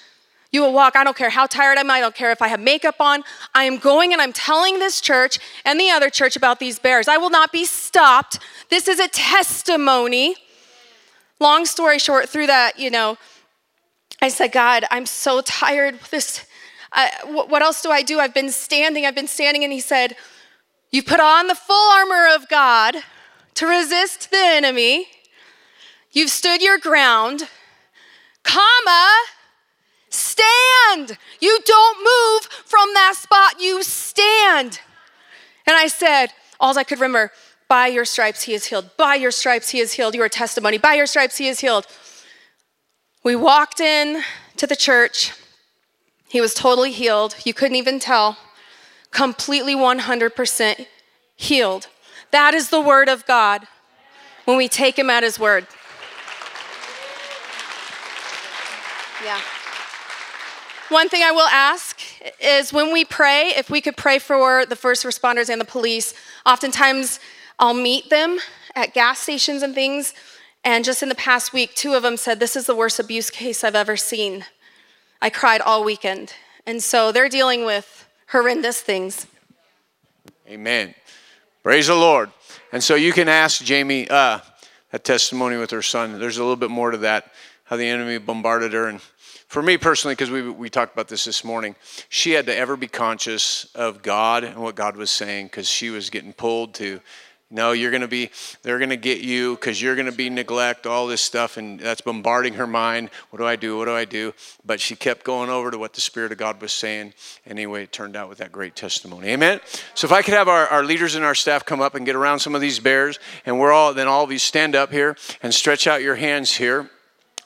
[0.52, 0.96] You will walk.
[0.96, 1.92] I don't care how tired I am.
[1.92, 3.24] I don't care if I have makeup on.
[3.54, 7.08] I am going and I'm telling this church and the other church about these bears.
[7.08, 8.40] I will not be stopped.
[8.70, 10.36] This is a testimony.
[11.40, 13.18] Long story short, through that, you know,
[14.22, 15.96] I said, God, I'm so tired.
[15.96, 16.46] With this,
[17.26, 18.20] What else do I do?
[18.20, 19.64] I've been standing, I've been standing.
[19.64, 20.16] And he said,
[20.92, 22.96] You put on the full armor of God
[23.56, 25.08] to resist the enemy.
[26.12, 27.48] You've stood your ground,
[28.44, 29.10] comma,
[30.10, 31.18] stand.
[31.40, 34.80] You don't move from that spot, you stand.
[35.68, 37.32] And I said, all I could remember,
[37.68, 38.90] by your stripes he is healed.
[38.98, 40.16] By your stripes he is healed.
[40.16, 40.78] You are testimony.
[40.78, 41.86] By your stripes he is healed.
[43.24, 44.24] We walked in
[44.56, 45.34] to the church.
[46.28, 47.36] He was totally healed.
[47.46, 48.38] You couldn't even tell.
[49.12, 50.88] Completely 100%
[51.36, 51.88] healed.
[52.32, 53.68] That is the word of God
[54.46, 55.68] when we take him at his word.
[59.24, 59.40] Yeah.
[60.90, 62.00] One thing I will ask
[62.40, 66.14] is when we pray, if we could pray for the first responders and the police,
[66.46, 67.20] oftentimes
[67.60, 68.40] I'll meet them
[68.76, 70.14] at gas stations and things.
[70.64, 73.30] And just in the past week, two of them said, This is the worst abuse
[73.30, 74.46] case I've ever seen.
[75.22, 76.34] I cried all weekend.
[76.66, 79.28] And so they're dealing with horrendous things.
[80.48, 80.94] Amen.
[81.64, 82.30] Praise the Lord.
[82.72, 84.40] And so you can ask Jamie uh,
[84.92, 86.20] that testimony with her son.
[86.20, 87.32] There's a little bit more to that,
[87.66, 89.02] how the enemy bombarded her and
[89.48, 91.76] for me personally, because we, we talked about this this morning,
[92.10, 95.90] she had to ever be conscious of God and what God was saying because she
[95.90, 97.00] was getting pulled to,
[97.50, 98.30] no, you're going to be,
[98.62, 101.80] they're going to get you because you're going to be neglect, all this stuff, and
[101.80, 103.10] that's bombarding her mind.
[103.30, 103.78] What do I do?
[103.78, 104.34] What do I do?
[104.66, 107.14] But she kept going over to what the Spirit of God was saying.
[107.46, 109.30] Anyway, it turned out with that great testimony.
[109.30, 109.62] Amen?
[109.94, 112.18] So if I could have our, our leaders and our staff come up and get
[112.18, 115.16] around some of these bears, and we're all, then all of you stand up here
[115.42, 116.90] and stretch out your hands here.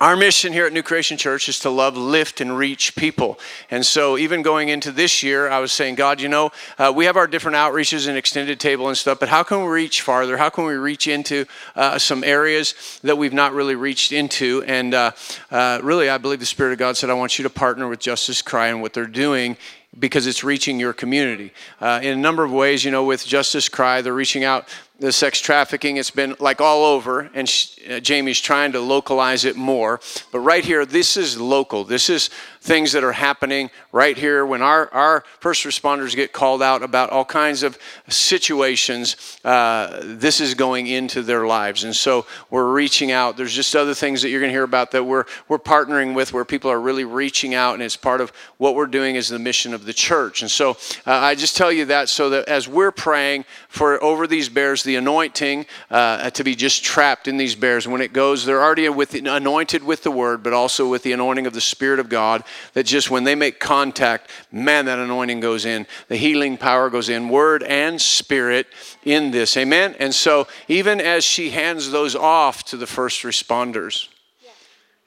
[0.01, 3.37] Our mission here at New Creation Church is to love, lift, and reach people.
[3.69, 7.05] And so, even going into this year, I was saying, God, you know, uh, we
[7.05, 10.37] have our different outreaches and extended table and stuff, but how can we reach farther?
[10.37, 14.63] How can we reach into uh, some areas that we've not really reached into?
[14.65, 15.11] And uh,
[15.51, 17.99] uh really, I believe the Spirit of God said, I want you to partner with
[17.99, 19.55] Justice Cry and what they're doing
[19.99, 22.83] because it's reaching your community uh, in a number of ways.
[22.83, 24.67] You know, with Justice Cry, they're reaching out
[25.01, 29.45] the sex trafficking it's been like all over and she, uh, jamie's trying to localize
[29.45, 29.99] it more.
[30.31, 31.83] But right here this is local.
[31.83, 32.29] This is
[32.61, 34.45] things that are happening right here.
[34.45, 40.39] When our, our first responders get called out about all kinds of situations uh, this
[40.39, 41.83] is going into their lives.
[41.83, 43.37] And so we're reaching out.
[43.37, 46.31] There's just other things that you're going to hear about that we're, we're partnering with
[46.31, 49.39] where people are really reaching out and it's part of what we're doing as the
[49.39, 50.43] mission of the church.
[50.43, 54.27] And so uh, i just tell you that so that as we're praying for over
[54.27, 58.45] these bears the anointing uh, to be just trapped in these bears when it goes
[58.45, 61.97] they're already with, anointed with the word but also with the anointing of the spirit
[61.97, 65.87] of god that just when they make contact, man, that anointing goes in.
[66.09, 68.67] The healing power goes in, word and spirit
[69.03, 69.55] in this.
[69.57, 69.95] Amen?
[69.97, 74.09] And so, even as she hands those off to the first responders,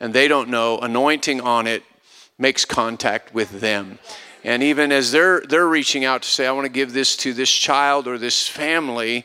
[0.00, 1.82] and they don't know, anointing on it
[2.38, 3.98] makes contact with them.
[4.42, 7.32] And even as they're, they're reaching out to say, I want to give this to
[7.32, 9.24] this child or this family,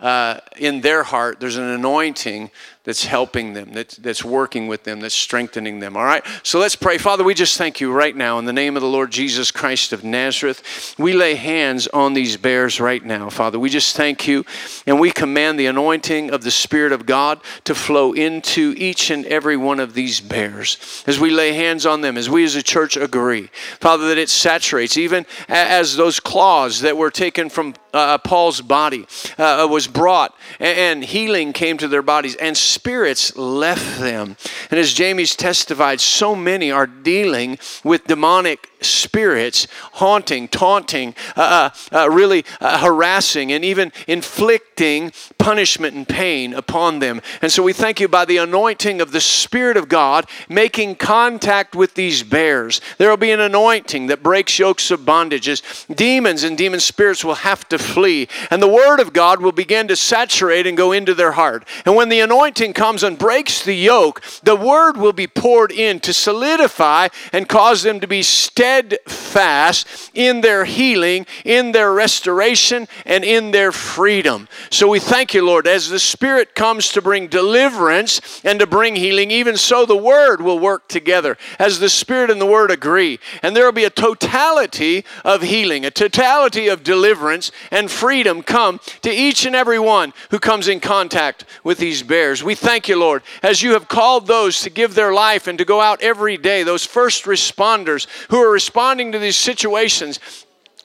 [0.00, 2.50] uh, in their heart, there's an anointing
[2.84, 5.96] that's helping them, that's, that's working with them, that's strengthening them.
[5.96, 6.24] All right?
[6.42, 6.96] So let's pray.
[6.96, 9.92] Father, we just thank you right now in the name of the Lord Jesus Christ
[9.92, 10.94] of Nazareth.
[10.98, 13.58] We lay hands on these bears right now, Father.
[13.58, 14.46] We just thank you
[14.86, 19.26] and we command the anointing of the Spirit of God to flow into each and
[19.26, 22.62] every one of these bears as we lay hands on them, as we as a
[22.62, 23.50] church agree,
[23.80, 29.06] Father, that it saturates, even as those claws that were taken from uh, Paul's body
[29.36, 34.36] uh, was brought and healing came to their bodies and spirits left them.
[34.70, 41.98] And as Jamie's testified, so many are dealing with demonic spirits haunting, taunting, uh, uh,
[41.98, 47.20] uh, really uh, harassing, and even inflicting punishment and pain upon them.
[47.42, 51.74] And so we thank you by the anointing of the Spirit of God making contact
[51.74, 52.80] with these bears.
[52.98, 55.62] There will be an anointing that breaks yokes of bondages.
[55.94, 59.88] Demons and demon spirits will have to flee, and the Word of God will begin
[59.88, 61.66] to saturate and go into their heart.
[61.84, 66.00] And when the anointing comes and breaks the yoke, the Word will be poured in
[66.00, 72.86] to solidify and cause them to be steady steadfast in their healing, in their restoration,
[73.04, 74.48] and in their freedom.
[74.70, 78.96] So we thank you, Lord, as the Spirit comes to bring deliverance and to bring
[78.96, 83.18] healing, even so the Word will work together as the Spirit and the Word agree.
[83.42, 88.80] And there will be a totality of healing, a totality of deliverance and freedom come
[89.02, 92.42] to each and every one who comes in contact with these bears.
[92.42, 95.64] We thank you, Lord, as you have called those to give their life and to
[95.64, 100.20] go out every day, those first responders who are responding to these situations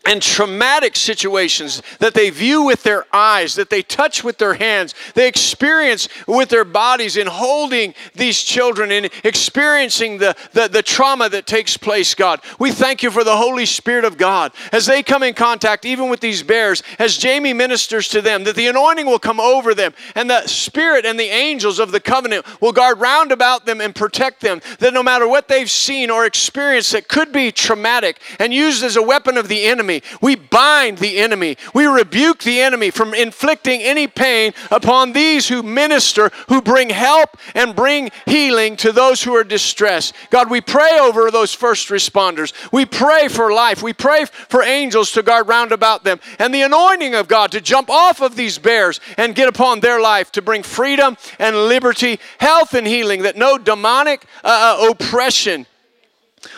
[0.05, 4.93] and traumatic situations that they view with their eyes, that they touch with their hands,
[5.15, 11.27] they experience with their bodies in holding these children and experiencing the, the, the, trauma
[11.27, 12.39] that takes place, God.
[12.59, 16.09] We thank you for the Holy Spirit of God as they come in contact, even
[16.09, 19.93] with these bears, as Jamie ministers to them, that the anointing will come over them
[20.13, 23.95] and the Spirit and the angels of the covenant will guard round about them and
[23.95, 28.53] protect them, that no matter what they've seen or experienced that could be traumatic and
[28.53, 30.17] used as a weapon of the enemy, enemy.
[30.21, 31.57] We bind the enemy.
[31.73, 37.37] We rebuke the enemy from inflicting any pain upon these who minister, who bring help
[37.53, 40.13] and bring healing to those who are distressed.
[40.29, 42.53] God, we pray over those first responders.
[42.71, 43.81] We pray for life.
[43.81, 47.61] We pray for angels to guard round about them and the anointing of God to
[47.61, 52.19] jump off of these bears and get upon their life to bring freedom and liberty,
[52.39, 55.65] health and healing, that no demonic uh, uh oppression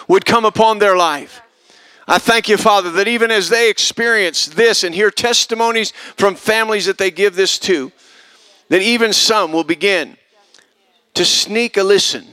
[0.07, 1.41] would come upon their life.
[2.07, 6.85] I thank you, Father, that even as they experience this and hear testimonies from families
[6.85, 7.91] that they give this to,
[8.69, 10.15] that even some will begin
[11.15, 12.25] to sneak a listen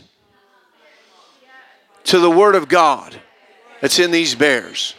[2.05, 3.21] to the Word of God
[3.81, 4.95] that's in these bears.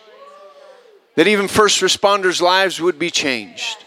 [1.16, 3.78] That even first responders' lives would be changed.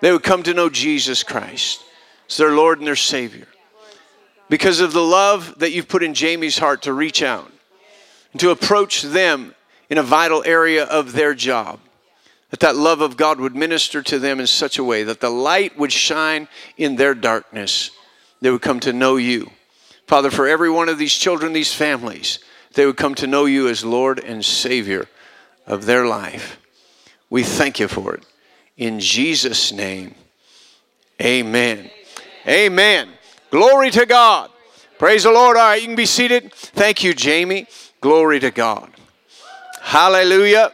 [0.00, 1.82] They would come to know Jesus Christ
[2.28, 3.48] as their Lord and their Savior.
[4.48, 7.50] Because of the love that you've put in Jamie's heart to reach out
[8.30, 9.55] and to approach them
[9.88, 11.80] in a vital area of their job.
[12.50, 15.30] That that love of God would minister to them in such a way that the
[15.30, 17.90] light would shine in their darkness.
[18.40, 19.50] They would come to know you.
[20.06, 22.38] Father, for every one of these children, these families,
[22.74, 25.08] they would come to know you as Lord and Savior
[25.66, 26.60] of their life.
[27.28, 28.24] We thank you for it.
[28.76, 30.14] In Jesus' name,
[31.20, 31.90] amen.
[32.46, 33.08] Amen.
[33.50, 34.50] Glory to God.
[34.98, 35.56] Praise the Lord.
[35.56, 36.52] All right, you can be seated.
[36.52, 37.66] Thank you, Jamie.
[38.00, 38.90] Glory to God.
[39.86, 40.72] Hallelujah.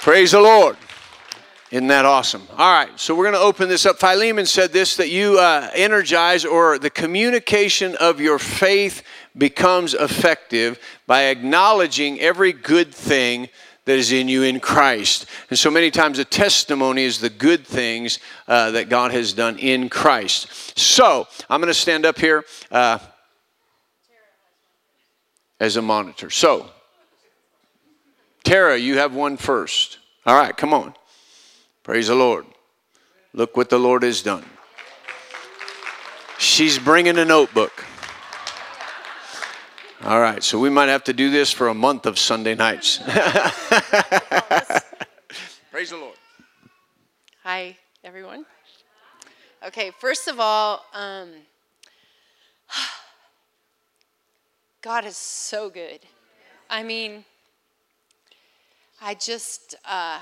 [0.00, 0.76] Praise the Lord.
[1.72, 2.46] Isn't that awesome?
[2.52, 3.98] All right, so we're going to open this up.
[3.98, 9.02] Philemon said this that you uh, energize or the communication of your faith
[9.36, 10.78] becomes effective
[11.08, 13.48] by acknowledging every good thing
[13.84, 15.26] that is in you in Christ.
[15.50, 19.58] And so many times a testimony is the good things uh, that God has done
[19.58, 20.78] in Christ.
[20.78, 22.44] So I'm going to stand up here.
[22.70, 23.00] Uh,
[25.62, 26.28] as a monitor.
[26.28, 26.68] So,
[28.42, 29.98] Tara, you have one first.
[30.26, 30.92] All right, come on.
[31.84, 32.46] Praise the Lord.
[33.32, 34.44] Look what the Lord has done.
[36.36, 37.84] She's bringing a notebook.
[40.02, 42.98] All right, so we might have to do this for a month of Sunday nights.
[45.70, 46.16] Praise the Lord.
[47.44, 48.44] Hi, everyone.
[49.64, 51.28] Okay, first of all, um,
[54.82, 56.00] God is so good.
[56.68, 57.24] I mean,
[59.00, 60.18] I just, uh,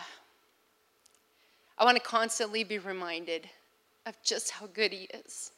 [1.79, 3.49] I want to constantly be reminded
[4.05, 5.53] of just how good He is.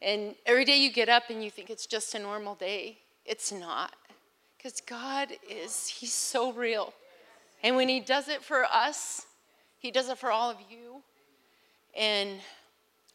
[0.00, 3.50] And every day you get up and you think it's just a normal day, it's
[3.50, 3.94] not.
[4.56, 6.94] Because God is, He's so real.
[7.64, 9.26] And when He does it for us,
[9.80, 11.02] He does it for all of you.
[11.96, 12.38] And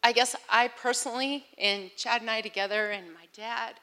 [0.03, 3.75] I guess I personally, and Chad and I together, and my dad,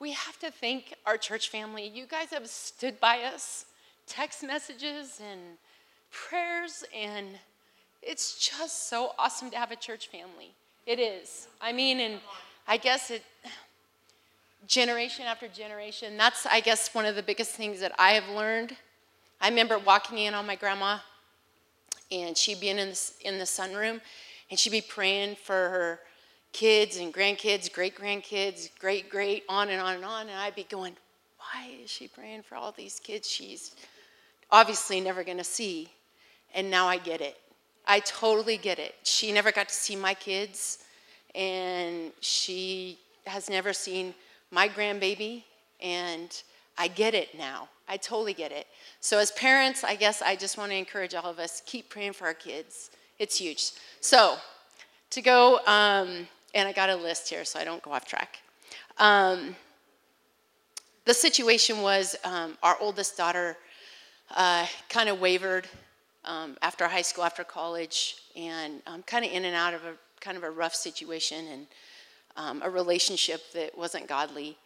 [0.00, 1.86] we have to thank our church family.
[1.86, 3.66] You guys have stood by us,
[4.06, 5.40] text messages and
[6.10, 7.26] prayers, and
[8.02, 10.52] it's just so awesome to have a church family.
[10.86, 11.48] It is.
[11.60, 12.20] I mean, and
[12.68, 13.22] I guess it,
[14.66, 18.76] generation after generation, that's, I guess, one of the biggest things that I have learned.
[19.40, 20.98] I remember walking in on my grandma,
[22.10, 24.00] and she'd be in the, in the sunroom,
[24.50, 26.00] and she'd be praying for her
[26.54, 30.28] kids and grandkids, great grandkids, great great, on and on and on.
[30.28, 30.96] And I'd be going,
[31.38, 33.74] why is she praying for all these kids she's
[34.50, 35.90] obviously never going to see?
[36.54, 37.36] And now I get it.
[37.86, 38.94] I totally get it.
[39.02, 40.78] She never got to see my kids,
[41.34, 44.14] and she has never seen
[44.50, 45.42] my grandbaby,
[45.82, 46.42] and
[46.78, 47.68] I get it now.
[47.88, 48.66] I totally get it.
[49.00, 52.14] So, as parents, I guess I just want to encourage all of us keep praying
[52.14, 52.90] for our kids.
[53.18, 53.72] It's huge.
[54.00, 54.36] So,
[55.10, 58.38] to go um, and I got a list here so I don't go off track.
[58.98, 59.56] Um,
[61.04, 63.56] the situation was um, our oldest daughter
[64.34, 65.66] uh, kind of wavered
[66.24, 69.94] um, after high school, after college, and um, kind of in and out of a
[70.20, 71.66] kind of a rough situation and
[72.36, 74.56] um, a relationship that wasn't godly.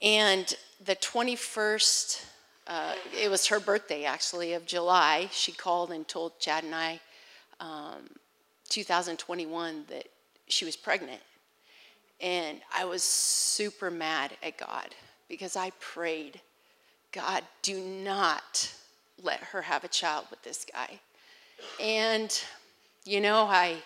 [0.00, 0.54] And
[0.84, 2.24] the 21st,
[2.66, 5.28] uh, it was her birthday actually of July.
[5.32, 7.00] She called and told Chad and I,
[7.58, 8.08] um,
[8.70, 10.06] 2021, that
[10.52, 11.20] she was pregnant.
[12.20, 14.94] And I was super mad at God
[15.28, 16.40] because I prayed,
[17.12, 18.72] God, do not
[19.22, 21.00] let her have a child with this guy.
[21.80, 22.42] And,
[23.04, 23.76] you know, I,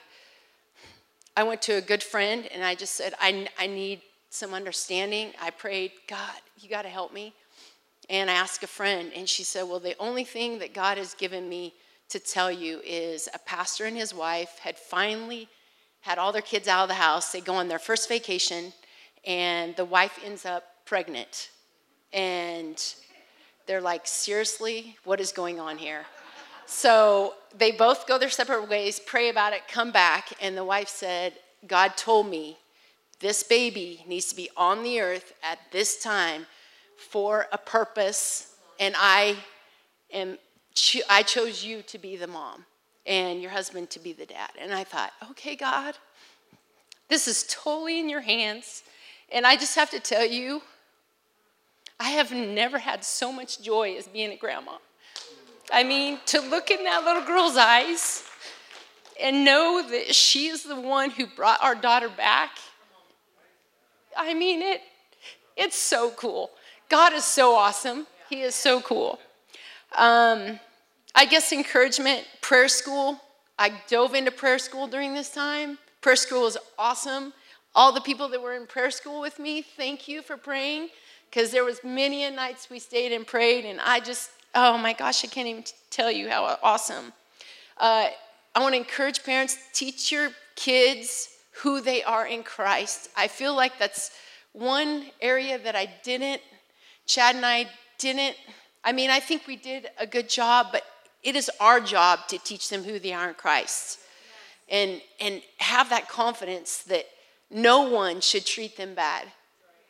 [1.36, 4.00] I went to a good friend and I just said, I, I need
[4.30, 5.32] some understanding.
[5.40, 7.32] I prayed, God, you got to help me.
[8.10, 11.14] And I asked a friend, and she said, Well, the only thing that God has
[11.14, 11.72] given me
[12.10, 15.48] to tell you is a pastor and his wife had finally
[16.04, 17.32] had all their kids out of the house.
[17.32, 18.74] They go on their first vacation,
[19.26, 21.48] and the wife ends up pregnant.
[22.12, 22.76] And
[23.66, 26.04] they're like, seriously, what is going on here?
[26.66, 30.88] So they both go their separate ways, pray about it, come back, and the wife
[30.88, 31.32] said,
[31.66, 32.58] God told me
[33.20, 36.44] this baby needs to be on the earth at this time
[36.98, 39.36] for a purpose, and I
[40.12, 40.36] am
[41.08, 42.66] I chose you to be the mom
[43.06, 44.50] and your husband to be the dad.
[44.58, 45.94] And I thought, okay, God,
[47.08, 48.82] this is totally in your hands.
[49.30, 50.62] And I just have to tell you,
[52.00, 54.78] I have never had so much joy as being a grandma.
[55.72, 58.24] I mean, to look in that little girl's eyes
[59.20, 62.50] and know that she is the one who brought our daughter back.
[64.16, 64.82] I mean, it
[65.56, 66.50] it's so cool.
[66.88, 68.06] God is so awesome.
[68.28, 69.18] He is so cool.
[69.96, 70.58] Um,
[71.14, 73.20] I guess encouragement, prayer school.
[73.58, 75.78] I dove into prayer school during this time.
[76.00, 77.32] Prayer school was awesome.
[77.74, 80.88] All the people that were in prayer school with me, thank you for praying
[81.34, 84.92] because there was many a nights we stayed and prayed and i just oh my
[84.92, 87.12] gosh i can't even tell you how awesome
[87.78, 88.06] uh,
[88.54, 91.30] i want to encourage parents teach your kids
[91.62, 94.12] who they are in christ i feel like that's
[94.52, 96.40] one area that i didn't
[97.06, 97.66] chad and i
[97.98, 98.36] didn't
[98.84, 100.84] i mean i think we did a good job but
[101.24, 103.98] it is our job to teach them who they are in christ
[104.68, 107.06] and and have that confidence that
[107.50, 109.26] no one should treat them bad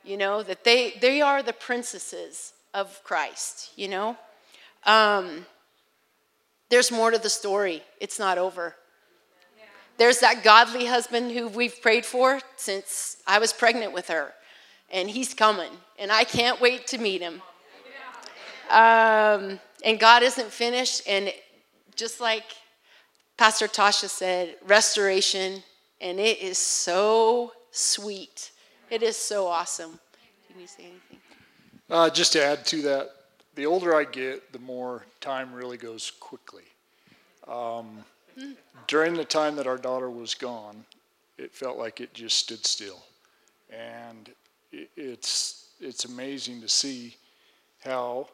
[0.04, 4.16] you know, that they, they are the princesses of Christ, you know.
[4.84, 5.46] Um,
[6.68, 8.76] there's more to the story, it's not over.
[9.96, 14.34] There's that godly husband who we've prayed for since I was pregnant with her,
[14.90, 17.40] and he's coming, and I can't wait to meet him.
[18.70, 21.32] Um, and God isn't finished, and
[21.94, 22.44] just like
[23.36, 25.62] Pastor Tasha said, restoration,
[26.00, 28.50] and it is so sweet
[28.94, 29.98] it is so awesome.
[30.54, 31.18] Do you say anything?
[31.90, 33.10] Uh, just to add to that,
[33.54, 36.64] the older I get, the more time really goes quickly.
[37.48, 38.04] Um,
[38.86, 40.84] during the time that our daughter was gone,
[41.38, 43.02] it felt like it just stood still,
[43.68, 44.30] and
[44.70, 47.16] it, it's it's amazing to see
[47.84, 48.28] how,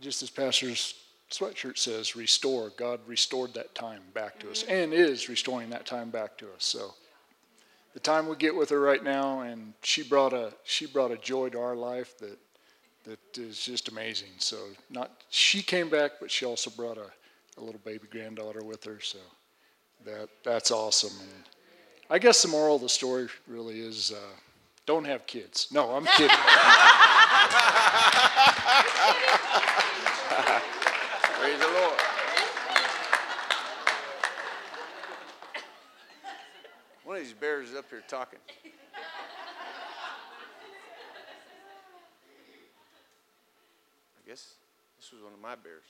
[0.00, 0.94] just as Pastor's
[1.30, 2.72] sweatshirt says, restore.
[2.76, 4.72] God restored that time back to us, mm-hmm.
[4.72, 6.64] and is restoring that time back to us.
[6.64, 6.94] So
[7.94, 11.16] the time we get with her right now, and she brought a she brought a
[11.16, 12.38] joy to our life that
[13.04, 14.32] that is just amazing.
[14.38, 14.58] So
[14.90, 17.10] not she came back, but she also brought a,
[17.58, 19.00] a little baby granddaughter with her.
[19.00, 19.18] So
[20.04, 21.18] that that's awesome.
[21.20, 21.44] And
[22.10, 24.36] I guess the moral of the story really is uh,
[24.86, 25.66] don't have kids.
[25.72, 26.28] No, I'm kidding.
[31.40, 32.00] Praise the Lord.
[37.04, 38.38] One of these bears is up here talking.
[44.16, 44.54] I guess
[44.98, 45.82] this was one of my bears.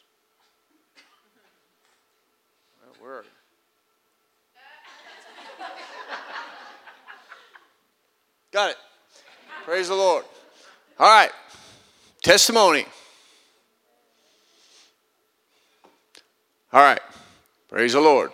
[2.82, 3.45] Well, where are you?
[8.56, 8.78] Got it.
[9.66, 10.24] Praise the Lord.
[10.98, 11.30] All right.
[12.22, 12.86] Testimony.
[16.72, 17.00] All right.
[17.68, 18.30] Praise the Lord.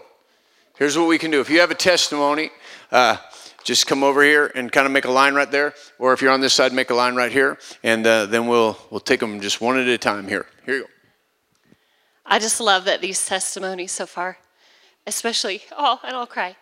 [0.79, 1.41] Here's what we can do.
[1.41, 2.51] If you have a testimony,
[2.93, 3.17] uh,
[3.65, 5.75] just come over here and kind of make a line right there.
[5.99, 8.79] Or if you're on this side, make a line right here, and uh, then we'll
[8.91, 10.29] we'll take them just one at a time.
[10.29, 10.89] Here, here you go.
[12.25, 14.39] I just love that these testimonies so far,
[15.05, 16.55] especially oh, and I'll cry.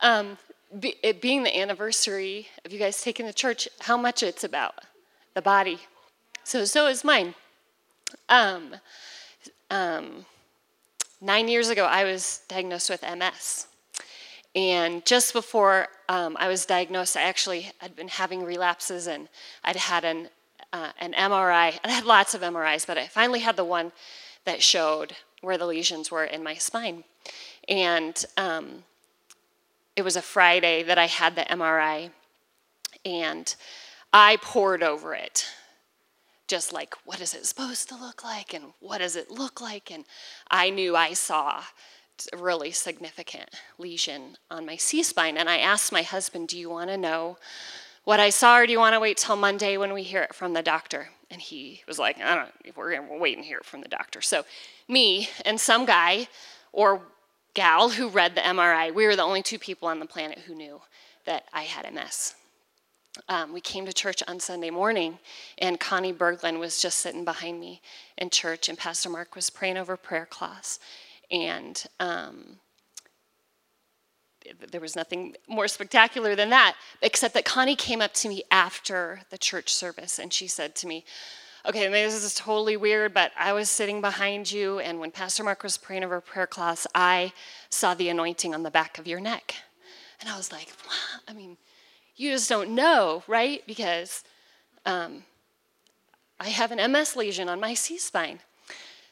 [0.00, 0.38] Um,
[0.78, 4.74] be, it being the anniversary of you guys taking the church, how much it's about
[5.34, 5.80] the body.
[6.44, 7.34] So so is mine.
[8.28, 8.76] Um,
[9.70, 10.26] um,
[11.20, 13.66] nine years ago, I was diagnosed with MS.
[14.54, 19.28] And just before um, I was diagnosed, I actually had been having relapses and
[19.62, 20.28] I'd had an
[20.72, 21.78] uh, an MRI.
[21.82, 23.92] I had lots of MRIs, but I finally had the one
[24.44, 27.04] that showed where the lesions were in my spine.
[27.68, 28.84] And um,
[30.00, 32.10] it was a Friday that I had the MRI,
[33.04, 33.54] and
[34.14, 35.46] I pored over it.
[36.48, 38.54] Just like, what is it supposed to look like?
[38.54, 39.90] And what does it look like?
[39.92, 40.06] And
[40.50, 41.62] I knew I saw
[42.32, 45.36] a really significant lesion on my C spine.
[45.36, 47.36] And I asked my husband, Do you want to know
[48.04, 50.34] what I saw, or do you want to wait till Monday when we hear it
[50.34, 51.10] from the doctor?
[51.30, 53.82] And he was like, I don't, know, we're going to wait and hear it from
[53.82, 54.22] the doctor.
[54.22, 54.44] So,
[54.88, 56.28] me and some guy
[56.72, 57.02] or
[57.54, 60.54] gal who read the MRI, we were the only two people on the planet who
[60.54, 60.80] knew
[61.26, 62.34] that I had MS.
[63.28, 65.18] Um, we came to church on Sunday morning,
[65.58, 67.80] and Connie Berglund was just sitting behind me
[68.16, 70.78] in church, and Pastor Mark was praying over prayer class.
[71.30, 72.58] And um,
[74.70, 79.20] there was nothing more spectacular than that, except that Connie came up to me after
[79.30, 81.04] the church service, and she said to me,
[81.66, 85.44] okay, maybe this is totally weird, but I was sitting behind you, and when Pastor
[85.44, 87.32] Mark was praying over prayer class, I
[87.68, 89.54] saw the anointing on the back of your neck.
[90.20, 91.22] And I was like, what?
[91.28, 91.56] I mean,
[92.16, 93.62] you just don't know, right?
[93.66, 94.24] Because
[94.84, 95.24] um,
[96.38, 98.40] I have an MS lesion on my C spine.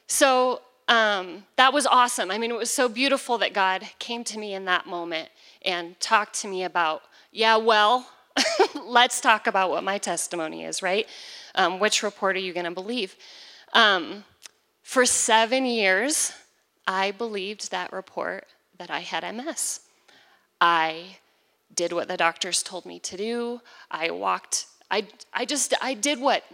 [0.07, 2.31] So um, that was awesome.
[2.31, 5.29] I mean, it was so beautiful that God came to me in that moment
[5.63, 8.09] and talked to me about, yeah, well,
[8.85, 11.07] let's talk about what my testimony is, right?
[11.59, 13.17] Um, which report are you going to believe?
[13.73, 14.23] Um,
[14.81, 16.31] for seven years,
[16.87, 18.45] I believed that report
[18.77, 19.81] that I had MS.
[20.61, 21.17] I
[21.75, 23.59] did what the doctors told me to do.
[23.91, 26.45] I walked, I, I just, I did what,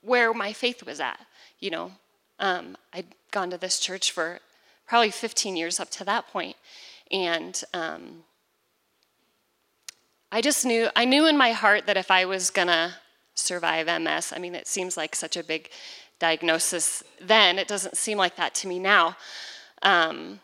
[0.00, 1.20] where my faith was at,
[1.60, 1.92] you know.
[2.40, 4.38] Um, I'd gone to this church for
[4.88, 6.56] probably 15 years up to that point,
[7.10, 8.24] and um,
[10.32, 12.94] I just knew, I knew in my heart that if I was gonna
[13.36, 15.70] survive MS, I mean, it seems like such a big
[16.18, 19.16] diagnosis then, it doesn't seem like that to me now.
[19.82, 20.40] Um,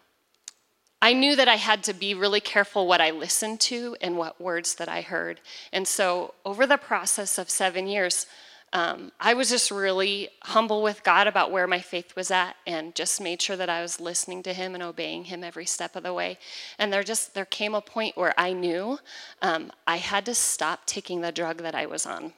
[1.01, 4.41] I knew that I had to be really careful what I listened to and what
[4.41, 5.41] words that I heard.
[5.73, 8.27] And so, over the process of seven years,
[8.73, 12.95] um, I was just really humble with God about where my faith was at and
[12.95, 16.05] just made sure that I was listening to Him and obeying Him every step of
[16.05, 16.39] the way.
[16.79, 18.99] And there just there came a point where I knew
[19.43, 22.33] um, I had to stop taking the drug that I was on.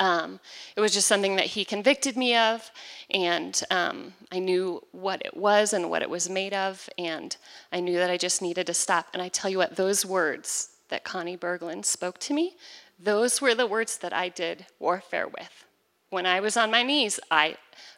[0.00, 0.40] Um,
[0.76, 2.68] it was just something that he convicted me of,
[3.10, 7.36] and um, I knew what it was and what it was made of, and
[7.72, 9.06] I knew that I just needed to stop.
[9.12, 12.56] And I tell you what, those words that Connie Berglund spoke to me,
[12.98, 15.64] those were the words that I did warfare with.
[16.10, 17.56] When I was on my knees, I,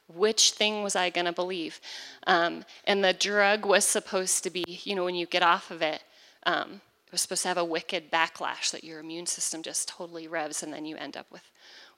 [0.08, 1.80] which thing was I going to believe?
[2.26, 5.82] Um, and the drug was supposed to be, you know, when you get off of
[5.82, 6.02] it,
[6.44, 10.28] um, it was supposed to have a wicked backlash that your immune system just totally
[10.28, 11.42] revs, and then you end up with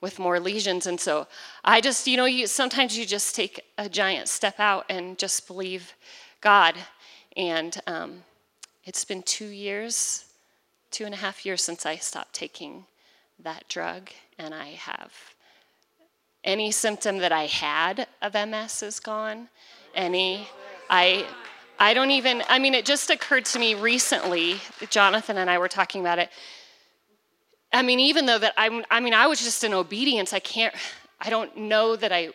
[0.00, 0.86] with more lesions.
[0.86, 1.26] And so
[1.64, 5.46] I just, you know, you, sometimes you just take a giant step out and just
[5.46, 5.94] believe
[6.40, 6.74] God.
[7.36, 8.22] And um,
[8.84, 10.24] it's been two years,
[10.90, 12.84] two and a half years since I stopped taking
[13.40, 14.10] that drug.
[14.38, 15.12] And I have
[16.44, 19.48] any symptom that I had of MS is gone.
[19.94, 20.46] Any,
[20.88, 21.26] I,
[21.78, 25.68] I don't even, I mean, it just occurred to me recently, Jonathan and I were
[25.68, 26.30] talking about it
[27.72, 30.32] I mean, even though that I'm, I mean, I was just in obedience.
[30.32, 30.74] I can't,
[31.20, 32.30] I don't know that I,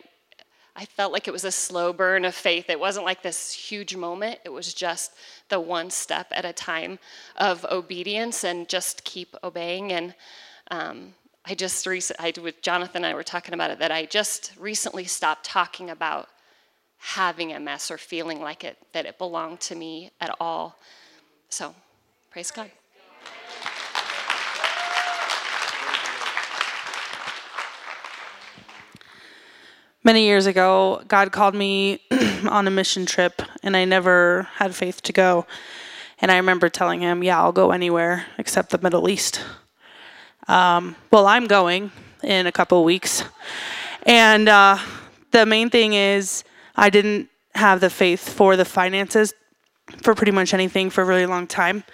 [0.76, 2.68] I felt like it was a slow burn of faith.
[2.68, 4.40] It wasn't like this huge moment.
[4.44, 5.12] It was just
[5.48, 6.98] the one step at a time
[7.36, 9.92] of obedience and just keep obeying.
[9.92, 10.14] And
[10.70, 11.14] um,
[11.44, 15.04] I just recently, with Jonathan and I were talking about it, that I just recently
[15.04, 16.28] stopped talking about
[16.98, 20.78] having MS or feeling like it, that it belonged to me at all.
[21.50, 21.74] So,
[22.30, 22.70] praise God.
[30.04, 32.00] Many years ago, God called me
[32.48, 35.46] on a mission trip, and I never had faith to go.
[36.20, 39.42] And I remember telling him, Yeah, I'll go anywhere except the Middle East.
[40.46, 41.90] Um, well, I'm going
[42.22, 43.24] in a couple weeks.
[44.04, 44.78] And uh,
[45.30, 46.44] the main thing is,
[46.76, 49.32] I didn't have the faith for the finances
[50.02, 51.84] for pretty much anything for a really long time.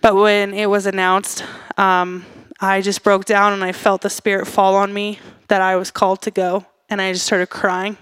[0.00, 1.44] But when it was announced,
[1.76, 2.24] um,
[2.60, 5.18] I just broke down and I felt the Spirit fall on me
[5.48, 7.96] that I was called to go and I just started crying.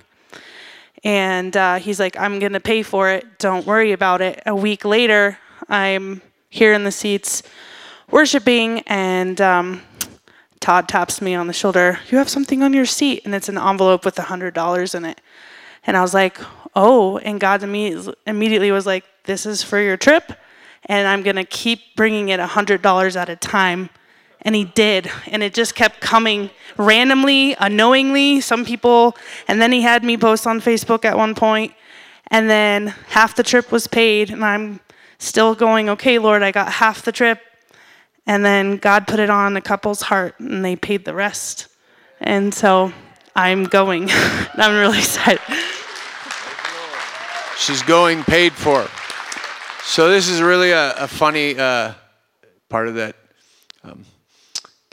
[1.03, 3.39] And uh, he's like, I'm going to pay for it.
[3.39, 4.43] Don't worry about it.
[4.47, 7.43] A week later, I'm here in the seats
[8.11, 9.83] worshiping, and um,
[10.61, 11.99] Todd taps me on the shoulder.
[12.11, 15.21] You have something on your seat, and it's an envelope with a $100 in it.
[15.87, 16.39] And I was like,
[16.75, 17.19] oh.
[17.19, 20.33] And God immediately was like, this is for your trip,
[20.87, 23.91] and I'm going to keep bringing it a $100 at a time
[24.45, 25.11] And he did.
[25.29, 28.41] And it just kept coming randomly, unknowingly.
[28.41, 29.17] Some people,
[29.49, 31.73] and then he had me post on Facebook at one point,
[32.29, 34.31] And then half the trip was paid.
[34.31, 34.81] And I'm
[35.19, 37.41] still going, okay, Lord, I got half the trip.
[38.27, 41.69] And then God put it on a couple's heart and they paid the rest.
[42.21, 42.93] And so
[43.37, 44.09] I'm going.
[44.55, 45.41] I'm really excited.
[47.59, 48.89] She's going paid for.
[49.83, 51.95] So this is really a, a funny uh,
[52.69, 53.17] part of that.
[53.83, 54.05] Um,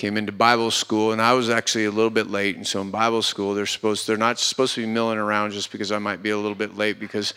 [0.02, 2.56] came into Bible school, and I was actually a little bit late.
[2.56, 5.72] And so in Bible school, they're supposed they're not supposed to be milling around just
[5.72, 7.36] because I might be a little bit late because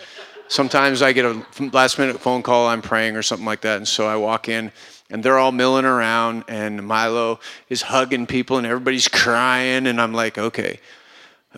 [0.49, 1.45] sometimes I get a
[1.75, 4.73] last minute phone call, I'm praying or something like that, and so I walk in
[5.11, 7.39] and they're all milling around, and Milo
[7.69, 10.81] is hugging people, and everybody's crying, and I'm like, okay,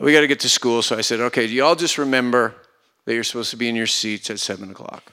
[0.00, 0.82] we got to get to school.
[0.82, 2.52] So I said, okay, do you all just remember
[3.04, 5.04] that you're supposed to be in your seats at seven o'clock?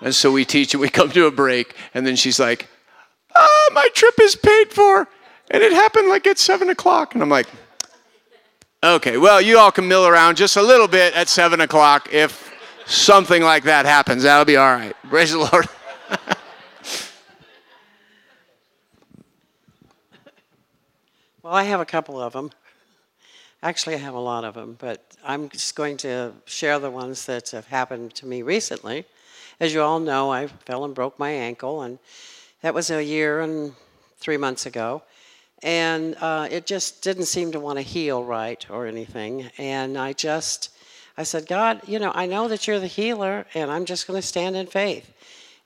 [0.00, 0.76] And so we teach it.
[0.76, 2.68] We come to a break, and then she's like,
[3.34, 5.08] ah, my trip is paid for,
[5.50, 7.46] and it happened like at seven o'clock, and I'm like.
[8.80, 12.54] Okay, well, you all can mill around just a little bit at 7 o'clock if
[12.86, 14.22] something like that happens.
[14.22, 14.94] That'll be all right.
[15.08, 15.66] Praise the Lord.
[21.48, 22.50] Well, I have a couple of them.
[23.62, 27.24] Actually, I have a lot of them, but I'm just going to share the ones
[27.24, 29.06] that have happened to me recently.
[29.58, 31.98] As you all know, I fell and broke my ankle, and
[32.62, 33.74] that was a year and
[34.18, 35.02] three months ago.
[35.62, 39.50] And uh, it just didn't seem to want to heal right or anything.
[39.58, 40.70] And I just,
[41.16, 44.20] I said, God, you know, I know that you're the healer, and I'm just going
[44.20, 45.12] to stand in faith.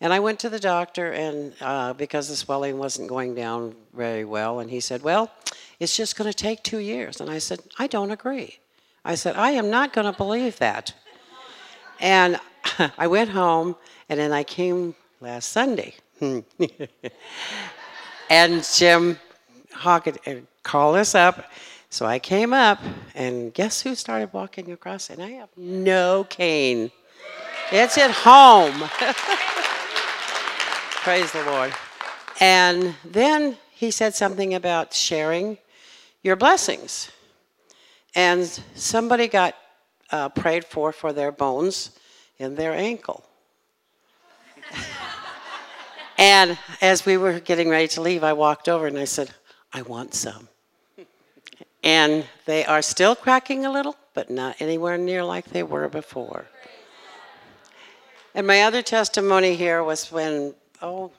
[0.01, 4.25] And I went to the doctor, and uh, because the swelling wasn't going down very
[4.25, 5.31] well, and he said, Well,
[5.79, 7.21] it's just going to take two years.
[7.21, 8.59] And I said, I don't agree.
[9.05, 10.95] I said, I am not going to believe that.
[12.01, 12.41] And
[12.99, 13.77] I went home,
[14.09, 15.95] and then I came last Sunday.
[18.31, 19.19] and Jim
[19.73, 21.51] Hockett uh, called us up.
[21.91, 22.79] So I came up,
[23.15, 25.11] and guess who started walking across?
[25.11, 26.91] And I have no cane.
[27.73, 28.73] It's at home.
[31.03, 31.75] Praise the Lord.
[32.41, 35.59] And then he said something about sharing
[36.23, 37.11] your blessings.
[38.15, 39.57] And somebody got
[40.11, 41.99] uh, prayed for for their bones
[42.39, 43.25] in their ankle.
[46.23, 49.33] And as we were getting ready to leave, I walked over and I said,
[49.73, 50.47] I want some.
[51.83, 56.47] And they are still cracking a little, but not anywhere near like they were before.
[58.37, 61.11] And my other testimony here was when, oh,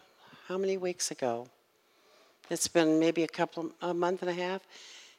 [0.48, 1.48] how many weeks ago?
[2.50, 4.62] It's been maybe a couple, a month and a half.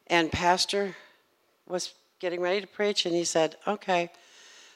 [0.07, 0.97] And Pastor
[1.69, 4.11] was getting ready to preach, and he said, Okay,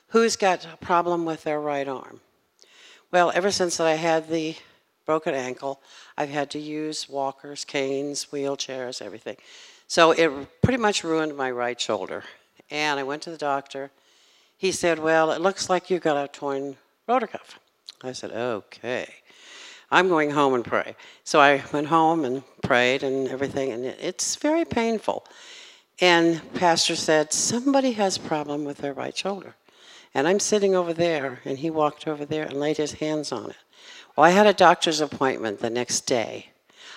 [0.09, 2.21] who's got a problem with their right arm?
[3.11, 4.55] Well, ever since that I had the
[5.09, 5.81] broken ankle,
[6.19, 9.39] I've had to use walkers, canes, wheelchairs, everything.
[9.87, 10.31] So it
[10.61, 12.25] pretty much ruined my right shoulder.
[12.71, 13.91] And I went to the doctor.
[14.59, 16.77] He said, Well, it looks like you've got a torn
[17.09, 17.59] rotor cuff.
[18.03, 19.09] I said, Okay.
[19.91, 20.95] I'm going home and pray.
[21.25, 25.25] So I went home and prayed and everything, and it's very painful.
[26.03, 29.55] And pastor said, somebody has a problem with their right shoulder.
[30.13, 33.49] And I'm sitting over there, and he walked over there and laid his hands on
[33.49, 33.57] it.
[34.19, 36.49] Well, I had a doctor's appointment the next day.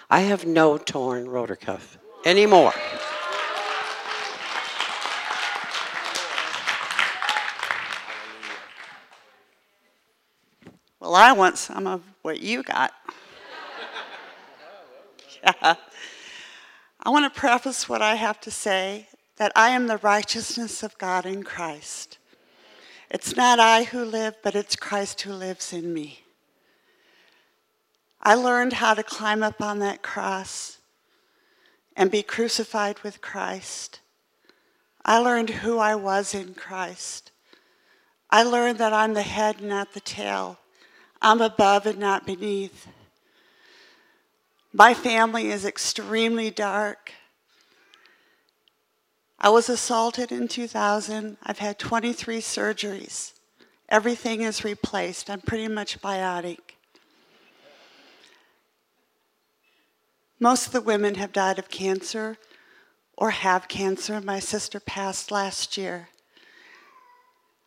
[0.10, 2.74] I have no torn rotor cuff anymore.
[11.00, 12.92] Well, I want some of what you got.
[15.44, 15.76] yeah.
[17.04, 20.98] I want to preface what I have to say that I am the righteousness of
[20.98, 22.18] God in Christ.
[23.12, 26.21] It's not I who live, but it's Christ who lives in me.
[28.24, 30.78] I learned how to climb up on that cross
[31.96, 34.00] and be crucified with Christ.
[35.04, 37.32] I learned who I was in Christ.
[38.30, 40.60] I learned that I'm the head, and not the tail.
[41.22, 42.88] I'm above and not beneath.
[44.72, 47.12] My family is extremely dark.
[49.40, 51.38] I was assaulted in 2000.
[51.44, 53.34] I've had 23 surgeries.
[53.90, 55.30] Everything is replaced.
[55.30, 56.71] I'm pretty much bionic.
[60.42, 62.38] Most of the women have died of cancer
[63.16, 64.20] or have cancer.
[64.20, 66.10] My sister passed last year.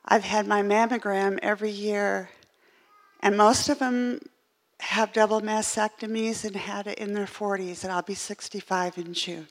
[0.04, 2.28] I've had my mammogram every year
[3.24, 4.20] and most of them
[4.78, 9.48] have double mastectomies and had it in their 40s, and I'll be 65 in June.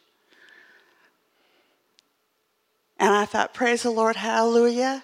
[2.99, 5.03] And I thought, praise the Lord, hallelujah.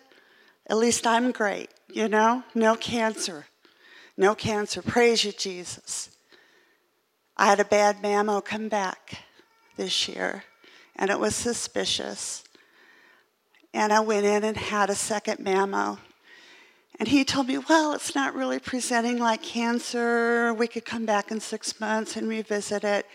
[0.68, 2.44] At least I'm great, you know?
[2.54, 3.48] No cancer.
[4.16, 4.84] No cancer.
[4.84, 6.12] Praise you, Jesus.
[7.42, 9.24] I had a bad mammo come back
[9.78, 10.44] this year,
[10.98, 12.44] and it was suspicious.
[13.74, 16.00] And I went in and had a second mammo.
[17.00, 20.54] And he told me, well, it's not really presenting like cancer.
[20.54, 23.06] We could come back in six months and revisit it.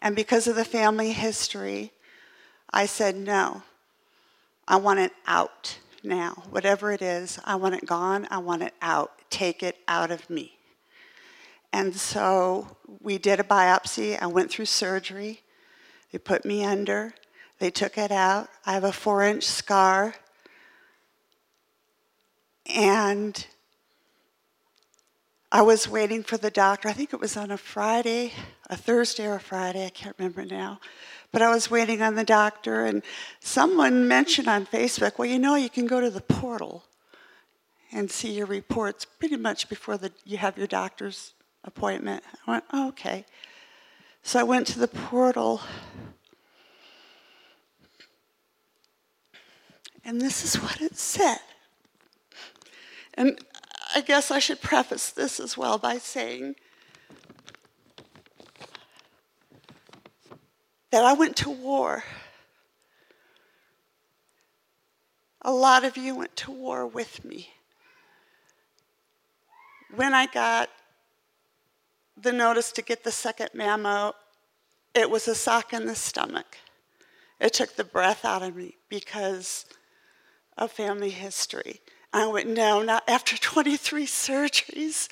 [0.00, 1.92] And because of the family history,
[2.72, 3.62] I said, no,
[4.66, 6.42] I want it out now.
[6.50, 8.26] Whatever it is, I want it gone.
[8.32, 9.12] I want it out.
[9.30, 10.56] Take it out of me.
[11.72, 14.20] And so we did a biopsy.
[14.20, 15.42] I went through surgery.
[16.12, 17.14] They put me under.
[17.58, 18.48] They took it out.
[18.66, 20.14] I have a four inch scar.
[22.66, 23.46] And
[25.52, 26.88] I was waiting for the doctor.
[26.88, 28.32] I think it was on a Friday,
[28.68, 30.78] a Thursday or a Friday, I can't remember now.
[31.32, 33.02] But I was waiting on the doctor, and
[33.40, 36.84] someone mentioned on Facebook, well, you know, you can go to the portal
[37.92, 41.34] and see your reports pretty much before the, you have your doctor's
[41.64, 42.22] appointment.
[42.46, 43.24] I went, oh, okay.
[44.22, 45.60] So I went to the portal.
[50.04, 51.38] And this is what it said.
[53.14, 53.38] And
[53.94, 56.56] I guess I should preface this as well by saying
[60.90, 62.04] that I went to war.
[65.42, 67.50] A lot of you went to war with me.
[69.94, 70.68] When I got
[72.22, 74.14] the notice to get the second mammo,
[74.94, 76.56] it was a sock in the stomach.
[77.40, 79.64] It took the breath out of me because
[80.58, 81.80] of family history.
[82.12, 85.08] I went, no, not uh, after 23 surgeries.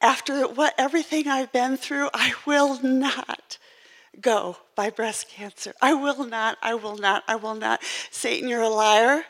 [0.00, 3.58] After what everything I've been through, I will not
[4.20, 5.74] go by breast cancer.
[5.80, 7.82] I will not, I will not, I will not.
[8.10, 9.24] Satan, you're a liar.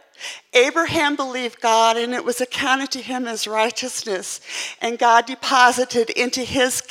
[0.54, 4.40] Abraham believed God, and it was accounted to him as righteousness.
[4.80, 6.82] And God deposited into his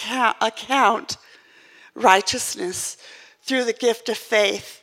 [0.41, 1.17] account
[1.95, 2.97] righteousness
[3.41, 4.81] through the gift of faith.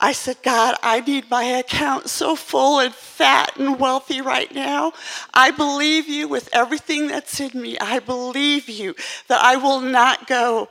[0.00, 4.92] I said, God, I need my account so full and fat and wealthy right now.
[5.32, 7.78] I believe you with everything that's in me.
[7.78, 8.94] I believe you
[9.28, 10.68] that I will not go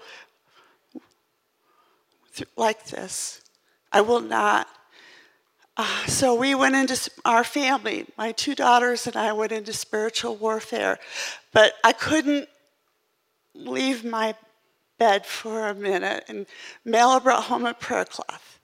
[2.55, 3.41] like this.
[3.91, 4.67] I will not.
[5.75, 10.35] Uh, so we went into our family, my two daughters and I went into spiritual
[10.35, 10.99] warfare.
[11.51, 12.47] But I couldn't
[13.55, 14.35] leave my
[14.99, 16.25] bed for a minute.
[16.27, 16.45] And
[16.85, 18.59] Mela brought home a prayer cloth.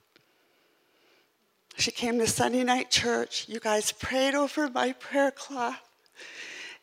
[1.76, 3.46] She came to Sunday night church.
[3.48, 5.80] You guys prayed over my prayer cloth.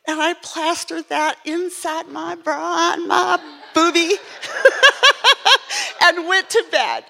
[0.08, 3.38] And I plastered that inside my bra and my
[3.74, 4.14] booby
[6.04, 7.06] and went to bed.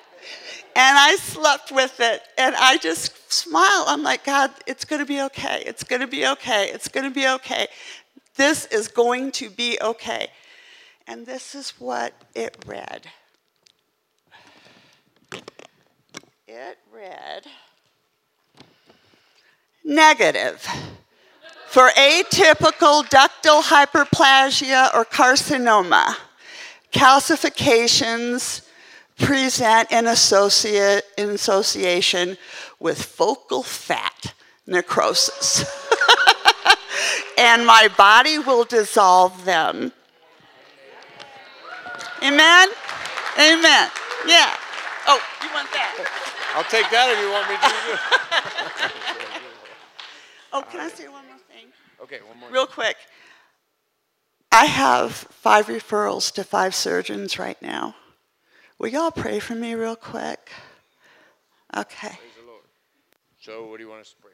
[0.75, 2.21] And I slept with it.
[2.37, 3.85] And I just smiled.
[3.87, 5.63] I'm like, God, it's going to be okay.
[5.65, 6.69] It's going to be okay.
[6.71, 7.67] It's going to be okay.
[8.35, 10.27] This is going to be okay.
[11.07, 13.07] And this is what it read.
[16.47, 17.47] It read
[19.87, 20.67] negative
[21.67, 26.15] for atypical ductal hyperplasia or carcinoma.
[26.91, 28.61] Calcifications
[29.17, 32.37] present in, associate, in association
[32.79, 34.33] with focal fat
[34.65, 35.65] necrosis.
[37.37, 39.91] and my body will dissolve them.
[42.23, 42.69] Amen?
[43.37, 43.89] Amen.
[44.25, 44.55] Yeah.
[45.07, 45.93] Oh, you want that?
[46.55, 48.97] I'll take that if you want me to.
[50.53, 51.67] Oh, can I say one more thing?
[52.01, 52.49] Okay, one more.
[52.49, 52.95] Real quick.
[54.51, 57.95] I have five referrals to five surgeons right now.
[58.79, 60.51] Will y'all pray for me real quick?
[61.75, 62.07] Okay.
[62.07, 62.63] Praise the Lord.
[63.39, 64.31] So, what do you want us to pray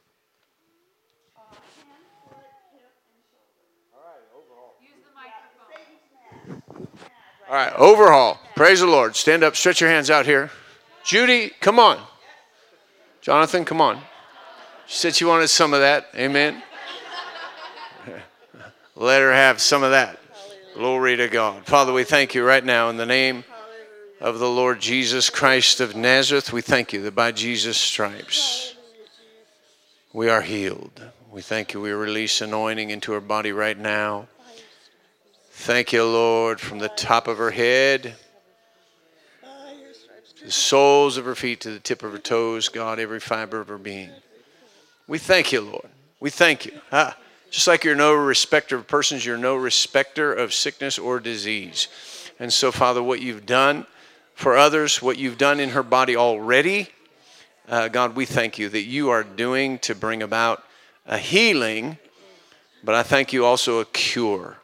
[7.50, 8.40] All right, overhaul.
[8.56, 9.16] Praise the Lord.
[9.16, 10.50] Stand up, stretch your hands out here.
[11.04, 12.00] Judy, come on.
[13.22, 14.02] Jonathan, come on.
[14.88, 16.08] She said she wanted some of that.
[16.16, 16.64] Amen.
[18.96, 20.20] Let her have some of that.
[20.76, 21.66] Glory to God.
[21.66, 23.44] Father, we thank you right now in the name
[24.22, 26.54] of the Lord Jesus Christ of Nazareth.
[26.54, 28.76] We thank you that by Jesus' stripes
[30.14, 31.02] we are healed.
[31.32, 31.82] We thank you.
[31.82, 34.28] We release anointing into her body right now.
[35.50, 38.16] Thank you, Lord, from the top of her head,
[40.38, 43.60] to the soles of her feet to the tip of her toes, God, every fiber
[43.60, 44.12] of her being.
[45.08, 45.90] We thank you, Lord.
[46.20, 46.80] We thank you.
[46.92, 47.18] Ah,
[47.54, 51.88] just like you're no respecter of persons, you're no respecter of sickness or disease.
[52.40, 53.86] And so, Father, what you've done
[54.34, 56.88] for others, what you've done in her body already,
[57.70, 60.64] uh, God, we thank you that you are doing to bring about
[61.06, 62.00] a healing,
[62.84, 64.58] but I thank you also a cure.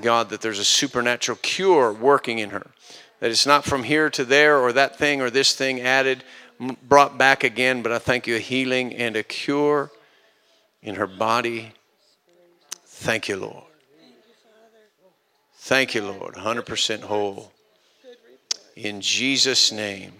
[0.00, 2.70] God, that there's a supernatural cure working in her.
[3.18, 6.22] That it's not from here to there or that thing or this thing added,
[6.88, 9.90] brought back again, but I thank you a healing and a cure
[10.82, 11.72] in her body.
[12.84, 13.64] Thank you, Lord.
[15.54, 16.34] Thank you, Lord.
[16.34, 17.52] 100% whole.
[18.76, 20.12] In Jesus' name.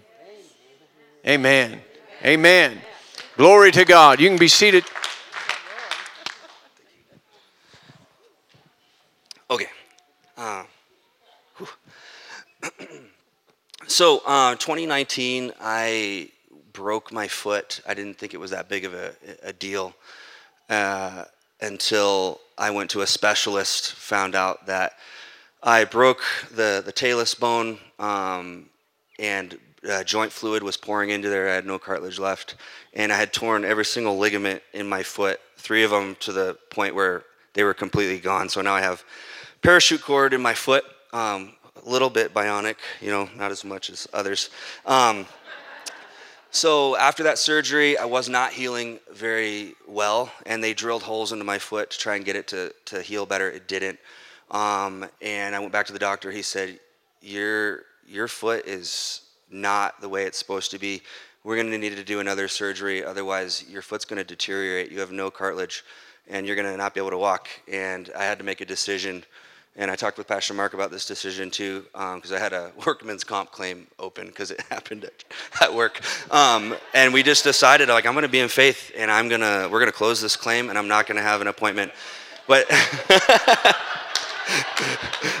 [1.27, 1.81] Amen.
[2.23, 2.79] Amen.
[3.35, 4.19] Glory to God.
[4.19, 4.85] You can be seated.
[9.49, 9.67] Okay.
[10.37, 10.63] Uh,
[13.87, 16.29] so, uh, 2019, I
[16.71, 17.81] broke my foot.
[17.87, 19.93] I didn't think it was that big of a, a deal
[20.69, 21.25] uh,
[21.61, 24.93] until I went to a specialist, found out that
[25.61, 28.69] I broke the, the talus bone um,
[29.17, 29.57] and
[29.89, 31.49] uh, joint fluid was pouring into there.
[31.49, 32.55] I had no cartilage left.
[32.93, 36.57] And I had torn every single ligament in my foot, three of them to the
[36.69, 38.49] point where they were completely gone.
[38.49, 39.03] So now I have
[39.61, 41.53] parachute cord in my foot, um,
[41.85, 44.49] a little bit bionic, you know, not as much as others.
[44.85, 45.25] Um,
[46.53, 51.43] so after that surgery, I was not healing very well, and they drilled holes into
[51.43, 53.49] my foot to try and get it to, to heal better.
[53.49, 53.97] It didn't.
[54.51, 56.29] Um, and I went back to the doctor.
[56.29, 56.79] He said,
[57.21, 61.01] Your, your foot is not the way it's supposed to be.
[61.43, 63.03] We're going to need to do another surgery.
[63.03, 64.91] Otherwise, your foot's going to deteriorate.
[64.91, 65.83] You have no cartilage,
[66.29, 67.49] and you're going to not be able to walk.
[67.67, 69.25] And I had to make a decision.
[69.75, 72.71] And I talked with Pastor Mark about this decision too, because um, I had a
[72.85, 75.23] workman's comp claim open because it happened at,
[75.61, 76.01] at work.
[76.31, 79.67] Um, and we just decided, like, I'm going to be in faith, and I'm gonna,
[79.71, 81.91] we're going to close this claim, and I'm not going to have an appointment.
[82.47, 82.71] But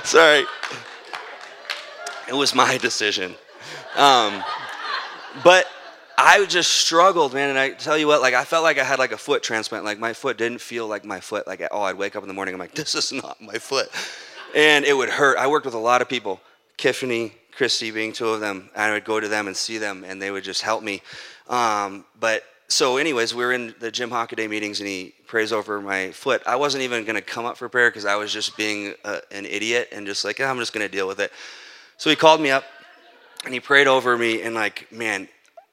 [0.03, 0.45] sorry,
[2.27, 3.35] it was my decision.
[3.95, 4.43] Um,
[5.43, 5.67] but
[6.17, 7.49] I just struggled, man.
[7.49, 9.85] And I tell you what, like I felt like I had like a foot transplant.
[9.85, 11.47] Like my foot didn't feel like my foot.
[11.47, 13.89] Like oh, I'd wake up in the morning, I'm like, this is not my foot,
[14.55, 15.37] and it would hurt.
[15.37, 16.39] I worked with a lot of people,
[16.77, 18.69] Tiffany, Christy being two of them.
[18.75, 21.01] I would go to them and see them, and they would just help me.
[21.47, 25.81] Um, but so, anyways, we were in the Jim Hockaday meetings, and he prays over
[25.81, 26.41] my foot.
[26.47, 29.19] I wasn't even going to come up for prayer because I was just being a,
[29.31, 31.31] an idiot and just like, I'm just going to deal with it.
[31.97, 32.63] So he called me up
[33.45, 35.27] and he prayed over me and like man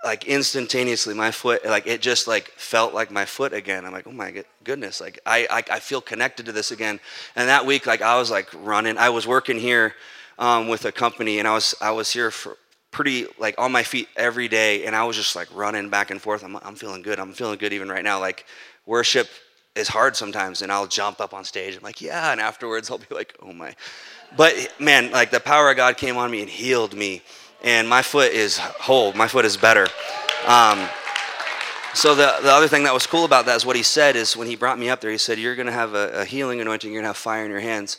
[0.04, 3.84] like instantaneously my foot like it just like felt like my foot again.
[3.84, 7.00] I'm like oh my goodness like I, I, I feel connected to this again.
[7.36, 8.96] And that week like i was like running.
[8.96, 9.94] I was working here
[10.38, 12.56] um, with a company and i was i was here for
[12.90, 16.20] pretty like on my feet every day and i was just like running back and
[16.20, 16.42] forth.
[16.42, 17.20] I'm, I'm feeling good.
[17.20, 18.20] I'm feeling good even right now.
[18.20, 18.46] Like
[18.86, 19.28] worship
[19.76, 22.98] is hard sometimes and i'll jump up on stage i'm like yeah and afterwards i'll
[22.98, 23.74] be like oh my.
[24.36, 27.22] But man like the power of god came on me and healed me
[27.62, 29.12] and my foot is whole.
[29.12, 29.86] My foot is better.
[30.46, 30.88] Um,
[31.92, 34.36] so the, the other thing that was cool about that is what he said is
[34.36, 36.60] when he brought me up there, he said, you're going to have a, a healing
[36.60, 36.90] anointing.
[36.90, 37.98] You're going to have fire in your hands.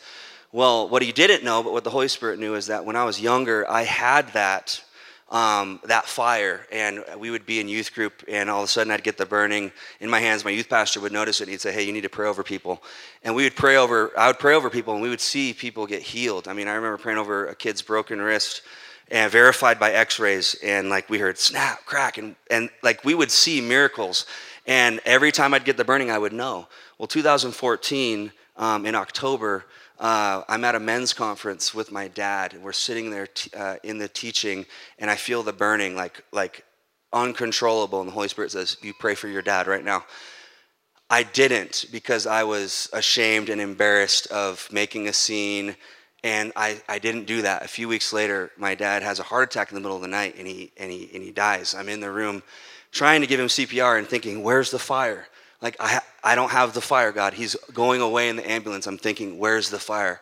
[0.50, 3.04] Well, what he didn't know, but what the Holy Spirit knew is that when I
[3.04, 4.82] was younger, I had that,
[5.30, 6.66] um, that fire.
[6.72, 9.26] And we would be in youth group, and all of a sudden I'd get the
[9.26, 10.44] burning in my hands.
[10.44, 12.42] My youth pastor would notice it, and he'd say, hey, you need to pray over
[12.42, 12.82] people.
[13.22, 15.86] And we would pray over, I would pray over people, and we would see people
[15.86, 16.48] get healed.
[16.48, 18.62] I mean, I remember praying over a kid's broken wrist
[19.12, 23.30] and verified by x-rays and like we heard snap crack and, and like we would
[23.30, 24.26] see miracles.
[24.66, 26.66] And every time i'd get the burning i would know.
[26.98, 29.66] Well 2014 um, in october
[30.00, 33.76] uh, i'm at a men's conference with my dad and we're sitting there t- uh,
[33.84, 34.64] in the teaching
[34.98, 36.64] and i feel the burning like like
[37.12, 40.04] uncontrollable and the holy spirit says you pray for your dad right now.
[41.10, 45.76] I didn't because i was ashamed and embarrassed of making a scene
[46.24, 47.64] and I, I didn't do that.
[47.64, 50.08] A few weeks later, my dad has a heart attack in the middle of the
[50.08, 51.74] night and he, and he, and he dies.
[51.74, 52.42] I'm in the room
[52.92, 55.26] trying to give him CPR and thinking, where's the fire?
[55.60, 57.34] Like, I, I don't have the fire, God.
[57.34, 58.86] He's going away in the ambulance.
[58.86, 60.20] I'm thinking, where's the fire?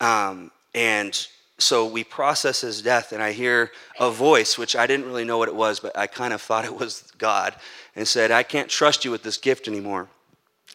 [0.00, 1.26] Um, and
[1.58, 5.38] so we process his death, and I hear a voice, which I didn't really know
[5.38, 7.54] what it was, but I kind of thought it was God,
[7.94, 10.08] and said, I can't trust you with this gift anymore.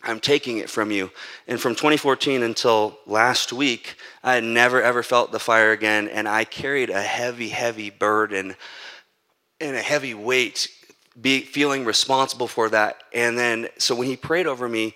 [0.05, 1.11] I'm taking it from you.
[1.47, 6.27] And from 2014 until last week, I had never ever felt the fire again, and
[6.27, 8.55] I carried a heavy, heavy burden
[9.59, 10.69] and a heavy weight,
[11.19, 13.03] be, feeling responsible for that.
[13.13, 14.95] And then, so when he prayed over me,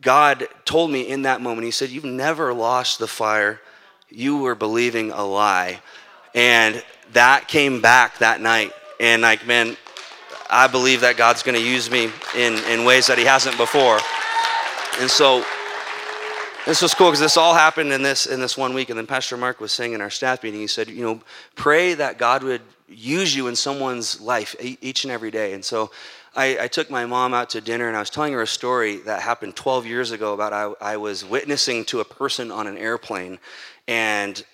[0.00, 3.60] God told me in that moment, He said, You've never lost the fire.
[4.08, 5.80] You were believing a lie.
[6.34, 6.82] And
[7.12, 8.72] that came back that night.
[8.98, 9.76] And, like, man,
[10.48, 13.98] I believe that God's going to use me in, in ways that He hasn't before.
[15.00, 15.42] And so
[16.66, 18.90] this was cool because this all happened in this in this one week.
[18.90, 21.20] And then Pastor Mark was saying in our staff meeting, he said, you know,
[21.54, 25.54] pray that God would use you in someone's life each and every day.
[25.54, 25.90] And so
[26.36, 28.96] I, I, took my mom out to dinner and I was telling her a story
[28.98, 32.76] that happened 12 years ago about I, I was witnessing to a person on an
[32.76, 33.38] airplane
[33.88, 34.44] and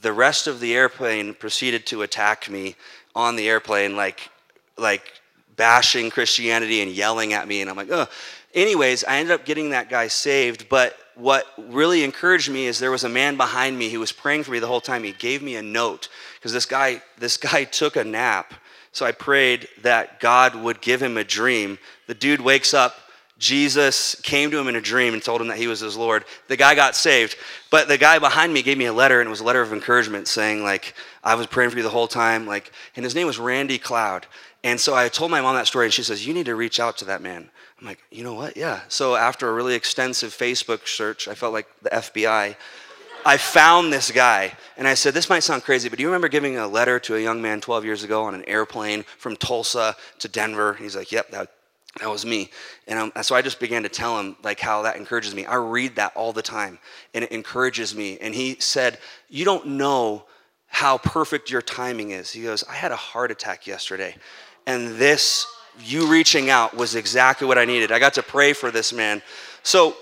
[0.00, 2.74] the rest of the airplane proceeded to attack me
[3.14, 4.30] on the airplane, like,
[4.76, 5.12] like
[5.54, 7.60] bashing Christianity and yelling at me.
[7.60, 8.08] And I'm like, oh.
[8.54, 10.68] Anyways, I ended up getting that guy saved.
[10.68, 14.44] But what really encouraged me is there was a man behind me who was praying
[14.44, 15.04] for me the whole time.
[15.04, 18.54] He gave me a note because this guy, this guy took a nap.
[18.92, 21.78] So I prayed that God would give him a dream.
[22.06, 22.94] The dude wakes up
[23.42, 26.24] Jesus came to him in a dream and told him that he was his Lord.
[26.46, 27.36] The guy got saved.
[27.70, 29.72] But the guy behind me gave me a letter, and it was a letter of
[29.72, 30.94] encouragement saying, like,
[31.24, 32.46] I was praying for you the whole time.
[32.46, 34.26] Like, and his name was Randy Cloud.
[34.62, 36.78] And so I told my mom that story, and she says, You need to reach
[36.78, 37.50] out to that man.
[37.82, 38.56] I'm like, You know what?
[38.56, 38.80] Yeah.
[38.88, 42.54] So after a really extensive Facebook search, I felt like the FBI.
[43.24, 46.28] I found this guy and I said, This might sound crazy, but do you remember
[46.28, 49.96] giving a letter to a young man 12 years ago on an airplane from Tulsa
[50.20, 50.74] to Denver?
[50.74, 51.50] He's like, Yep, that,
[51.98, 52.50] that was me.
[52.86, 55.44] And um, so I just began to tell him like how that encourages me.
[55.44, 56.78] I read that all the time
[57.14, 58.16] and it encourages me.
[58.20, 60.26] And he said, You don't know
[60.68, 62.30] how perfect your timing is.
[62.30, 64.14] He goes, I had a heart attack yesterday.
[64.68, 65.46] And this,
[65.80, 67.92] you reaching out, was exactly what I needed.
[67.92, 69.22] I got to pray for this man.
[69.62, 69.96] So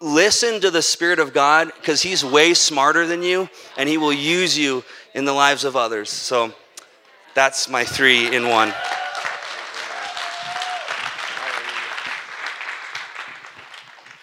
[0.00, 4.12] listen to the Spirit of God because he's way smarter than you and he will
[4.12, 4.84] use you
[5.14, 6.10] in the lives of others.
[6.10, 6.52] So
[7.34, 8.72] that's my three in one.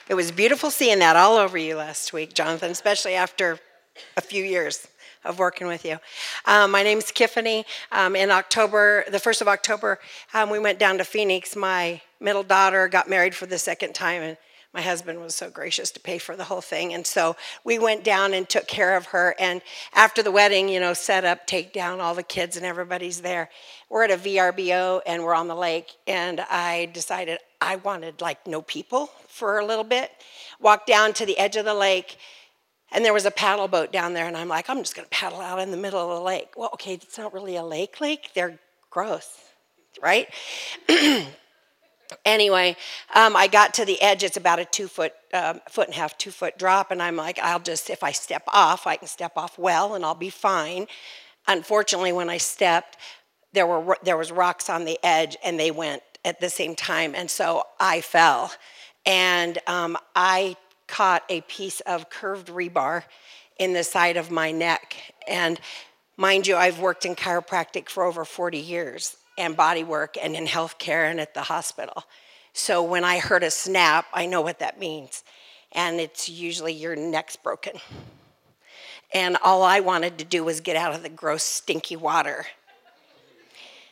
[0.07, 3.59] It was beautiful seeing that all over you last week, Jonathan, especially after
[4.15, 4.87] a few years
[5.25, 5.97] of working with you.
[6.45, 7.65] Um, my name's Tiffany.
[7.91, 9.99] Um, in October, the 1st of October,
[10.33, 11.55] um, we went down to Phoenix.
[11.55, 14.37] My middle daughter got married for the second time, and
[14.75, 16.93] my husband was so gracious to pay for the whole thing.
[16.93, 19.33] And so we went down and took care of her.
[19.39, 19.61] And
[19.93, 23.49] after the wedding, you know, set up, take down all the kids, and everybody's there.
[23.89, 25.93] We're at a VRBO and we're on the lake.
[26.07, 30.11] And I decided I wanted like no people for a little bit.
[30.59, 32.17] Walked down to the edge of the lake,
[32.91, 35.41] and there was a paddle boat down there, and I'm like, I'm just gonna paddle
[35.41, 36.49] out in the middle of the lake.
[36.55, 38.59] Well, okay, it's not really a lake lake, they're
[38.89, 39.29] gross,
[40.01, 40.27] right?
[42.25, 42.75] anyway,
[43.13, 44.23] um, I got to the edge.
[44.23, 47.15] It's about a two foot, um, foot and a half, two foot drop, and I'm
[47.15, 50.29] like, I'll just, if I step off, I can step off well, and I'll be
[50.29, 50.87] fine.
[51.47, 52.97] Unfortunately, when I stepped,
[53.53, 57.13] there were there was rocks on the edge, and they went at the same time,
[57.15, 58.51] and so I fell
[59.05, 60.55] and um, I
[60.87, 63.03] caught a piece of curved rebar
[63.57, 64.95] in the side of my neck.
[65.27, 65.59] And
[66.17, 70.45] mind you, I've worked in chiropractic for over 40 years and body work and in
[70.45, 72.03] healthcare and at the hospital.
[72.53, 75.23] So when I heard a snap, I know what that means.
[75.71, 77.73] And it's usually your neck's broken.
[79.13, 82.45] And all I wanted to do was get out of the gross, stinky water.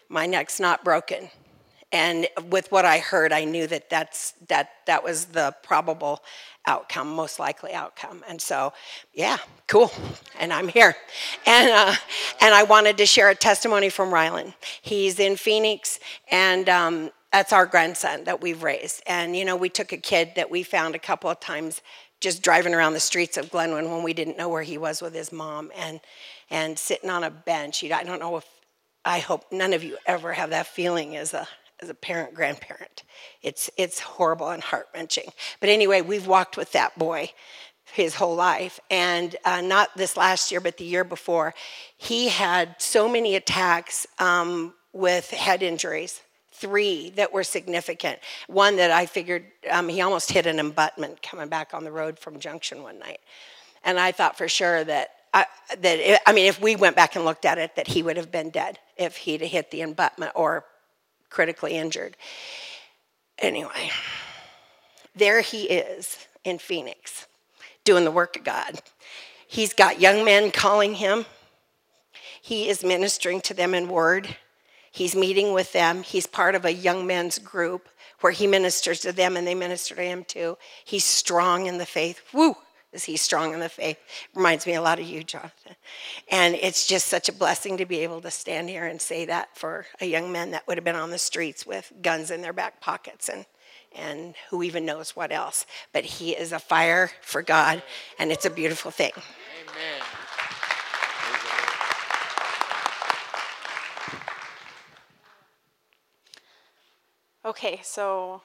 [0.08, 1.30] My neck's not broken
[1.94, 6.24] and with what I heard, I knew that that's, that, that was the probable
[6.66, 8.24] outcome, most likely outcome.
[8.28, 8.74] And so,
[9.14, 9.38] yeah,
[9.68, 9.92] cool.
[10.40, 10.96] And I'm here.
[11.46, 11.96] And, uh,
[12.42, 14.54] and I wanted to share a testimony from Rylan.
[14.82, 16.00] He's in Phoenix,
[16.32, 19.04] and um, that's our grandson that we've raised.
[19.08, 21.82] And, you know, we took a kid that we found a couple of times
[22.22, 25.14] just driving around the streets of Glenwood when we didn't know where he was with
[25.14, 26.00] his mom and,
[26.50, 27.84] and sitting on a bench.
[27.84, 28.46] I don't know if,
[29.04, 31.46] I hope none of you ever have that feeling as a
[31.84, 33.04] as a parent grandparent.
[33.42, 35.30] It's it's horrible and heart wrenching.
[35.60, 37.32] But anyway, we've walked with that boy
[37.92, 41.54] his whole life, and uh, not this last year, but the year before,
[41.98, 46.22] he had so many attacks um, with head injuries.
[46.54, 48.20] Three that were significant.
[48.48, 52.18] One that I figured um, he almost hit an abutment coming back on the road
[52.18, 53.20] from Junction one night,
[53.84, 55.46] and I thought for sure that I,
[55.80, 58.18] that it, I mean, if we went back and looked at it, that he would
[58.18, 60.64] have been dead if he'd hit the abutment or
[61.34, 62.16] critically injured.
[63.40, 63.90] Anyway,
[65.16, 67.28] there he is in Phoenix
[67.84, 68.82] doing the work of God.
[69.48, 71.26] He's got young men calling him.
[72.42, 74.38] He is ministering to them in word.
[74.92, 76.04] He's meeting with them.
[76.04, 77.90] He's part of a young men's group
[78.22, 80.58] where he ministers to them and they minister to him too.
[80.86, 82.22] He's strong in the faith.
[82.32, 82.56] Woo!
[82.94, 83.98] Is he strong in the faith?
[84.36, 85.76] Reminds me a lot of you, Jonathan.
[86.30, 89.58] And it's just such a blessing to be able to stand here and say that
[89.58, 92.54] for a young man that would have been on the streets with guns in their
[92.54, 93.46] back pockets and
[93.96, 95.66] and who even knows what else.
[95.92, 97.84] But he is a fire for God,
[98.18, 99.12] and it's a beautiful thing.
[99.16, 100.02] Amen.
[107.46, 108.42] Okay, so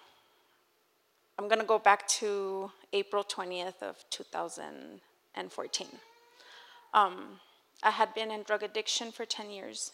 [1.38, 5.86] I'm going to go back to April 20th of 2014.
[6.92, 7.14] Um,
[7.80, 9.92] I had been in drug addiction for 10 years.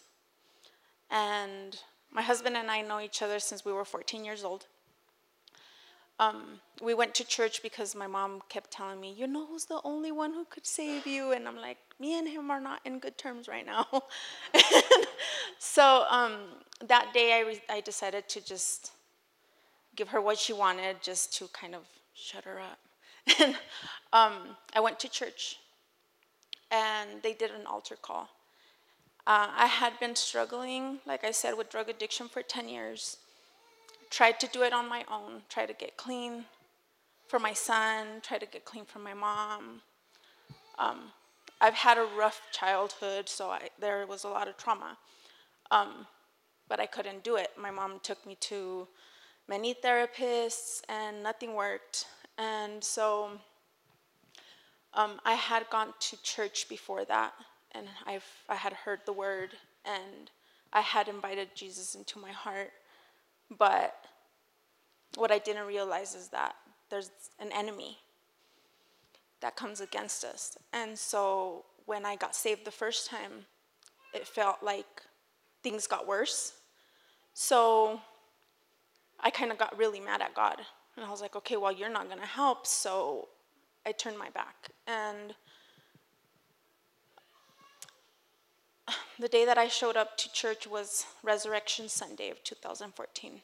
[1.10, 1.78] And
[2.10, 4.66] my husband and I know each other since we were 14 years old.
[6.18, 9.80] Um, we went to church because my mom kept telling me, You know who's the
[9.84, 11.32] only one who could save you?
[11.32, 13.86] And I'm like, Me and him are not in good terms right now.
[15.58, 16.36] so um,
[16.86, 18.92] that day, I, I decided to just
[19.96, 21.82] give her what she wanted, just to kind of
[22.14, 22.78] shut her up.
[23.40, 23.54] and
[24.12, 25.58] um, I went to church,
[26.70, 28.28] and they did an altar call.
[29.26, 33.16] Uh, I had been struggling, like I said, with drug addiction for 10 years.
[34.10, 36.44] Tried to do it on my own, tried to get clean
[37.26, 39.80] for my son, tried to get clean for my mom.
[40.78, 41.10] Um,
[41.60, 44.98] I've had a rough childhood, so I, there was a lot of trauma.
[45.70, 46.06] Um,
[46.68, 47.48] but I couldn't do it.
[47.58, 48.86] My mom took me to
[49.48, 52.06] many therapists, and nothing worked.
[52.38, 53.30] And so
[54.94, 57.32] um, I had gone to church before that,
[57.72, 59.50] and I've, I had heard the word,
[59.84, 60.30] and
[60.72, 62.72] I had invited Jesus into my heart.
[63.58, 63.94] But
[65.16, 66.54] what I didn't realize is that
[66.90, 67.98] there's an enemy
[69.40, 70.56] that comes against us.
[70.72, 73.46] And so when I got saved the first time,
[74.14, 75.02] it felt like
[75.62, 76.54] things got worse.
[77.34, 78.00] So
[79.24, 80.60] I kind of got really mad at God.
[80.96, 82.66] And I was like, okay, well, you're not going to help.
[82.66, 83.28] So
[83.84, 84.70] I turned my back.
[84.86, 85.34] And
[89.18, 93.40] the day that I showed up to church was Resurrection Sunday of 2014.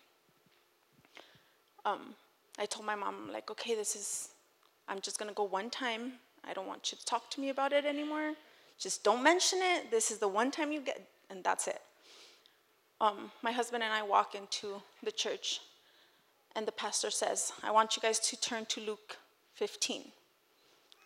[1.85, 2.15] Um,
[2.59, 4.28] I told my mom, like, okay, this is,
[4.86, 6.12] I'm just gonna go one time.
[6.44, 8.35] I don't want you to talk to me about it anymore.
[8.78, 9.90] Just don't mention it.
[9.90, 11.81] This is the one time you get, and that's it.
[13.01, 15.61] Um, my husband and I walk into the church,
[16.57, 19.19] and the pastor says, I want you guys to turn to Luke
[19.55, 20.05] 15,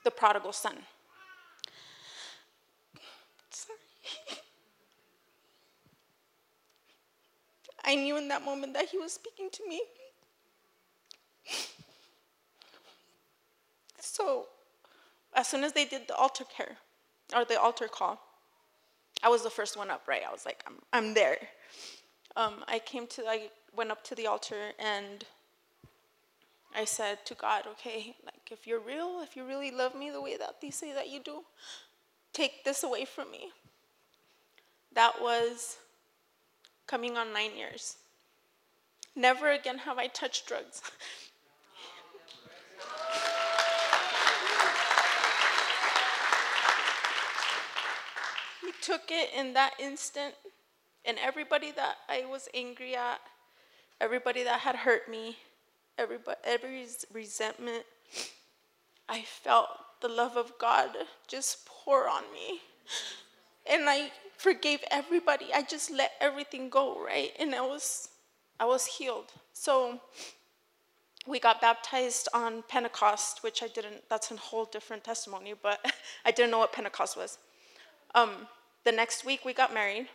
[0.05, 0.77] the prodigal son.
[3.51, 3.79] Sorry.
[7.85, 9.83] I knew in that moment that he was speaking to me.
[13.99, 14.47] So,
[15.35, 16.77] as soon as they did the altar care
[17.35, 18.21] or the altar call,
[19.23, 20.23] I was the first one up, right?
[20.27, 21.37] I was like, I'm, I'm there.
[22.37, 25.25] Um, I came to, I went up to the altar and
[26.75, 30.21] I said to God, okay, like if you're real, if you really love me the
[30.21, 31.45] way that they say that you do,
[32.33, 33.53] take this away from me.
[34.93, 35.77] That was
[36.87, 37.99] coming on nine years.
[39.15, 40.83] Never again have I touched drugs.
[48.61, 50.35] he took it in that instant,
[51.05, 53.21] and everybody that I was angry at,
[54.01, 55.37] everybody that had hurt me,
[55.99, 57.85] everybody, every resentment,
[59.09, 59.69] I felt
[60.01, 60.91] the love of God
[61.29, 62.61] just pour on me.
[63.71, 65.47] And I forgave everybody.
[65.55, 67.31] I just let everything go, right?
[67.39, 68.11] And I was
[68.61, 69.33] I was healed.
[69.53, 70.01] So
[71.27, 75.85] we got baptized on Pentecost, which I didn't, that's a whole different testimony, but
[76.25, 77.39] I didn't know what Pentecost was.
[78.15, 78.47] Um,
[78.85, 80.09] the next week, we got married.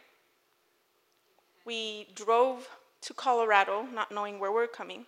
[1.65, 2.67] We drove
[3.01, 5.05] to Colorado, not knowing where we we're coming.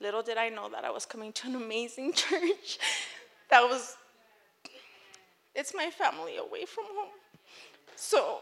[0.00, 2.78] Little did I know that I was coming to an amazing church
[3.50, 3.96] that was,
[5.54, 7.12] it's my family away from home.
[7.94, 8.40] So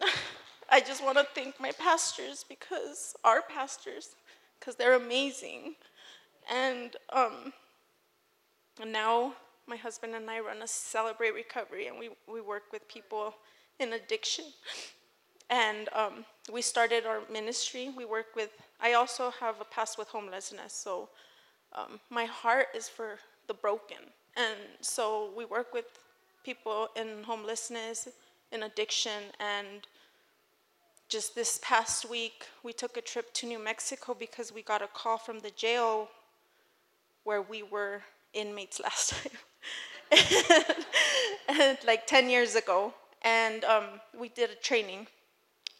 [0.70, 4.16] I just want to thank my pastors because our pastors,
[4.58, 5.74] because they're amazing.
[6.50, 7.52] And, um,
[8.80, 9.34] and now
[9.66, 13.34] my husband and I run a Celebrate Recovery, and we, we work with people
[13.78, 14.44] in addiction.
[15.50, 17.90] And um, we started our ministry.
[17.96, 18.50] We work with,
[18.80, 21.08] I also have a past with homelessness, so
[21.72, 23.18] um, my heart is for
[23.48, 23.98] the broken.
[24.36, 25.86] And so we work with
[26.44, 28.08] people in homelessness,
[28.52, 29.86] in addiction, and
[31.08, 34.88] just this past week, we took a trip to New Mexico because we got a
[34.88, 36.08] call from the jail
[37.24, 38.02] where we were
[38.32, 39.32] inmates last time,
[41.48, 42.92] and, like 10 years ago.
[43.22, 43.84] And um,
[44.18, 45.06] we did a training.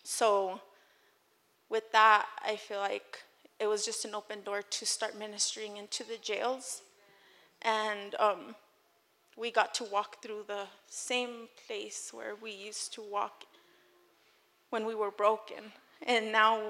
[0.05, 0.61] So,
[1.71, 3.23] with that, I feel like
[3.59, 6.83] it was just an open door to start ministering into the jails.
[7.63, 8.55] And um,
[9.37, 13.45] we got to walk through the same place where we used to walk
[14.69, 15.73] when we were broken.
[16.07, 16.61] And now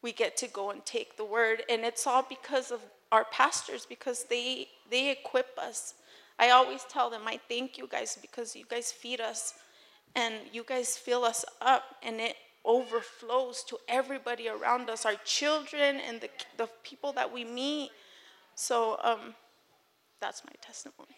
[0.00, 1.62] we get to go and take the word.
[1.68, 2.80] And it's all because of
[3.12, 5.94] our pastors, because they, they equip us.
[6.38, 9.54] I always tell them, I thank you guys because you guys feed us
[10.14, 16.00] and you guys fill us up, and it overflows to everybody around us, our children
[16.06, 17.90] and the, the people that we meet.
[18.54, 19.34] So um,
[20.20, 21.14] that's my testimony.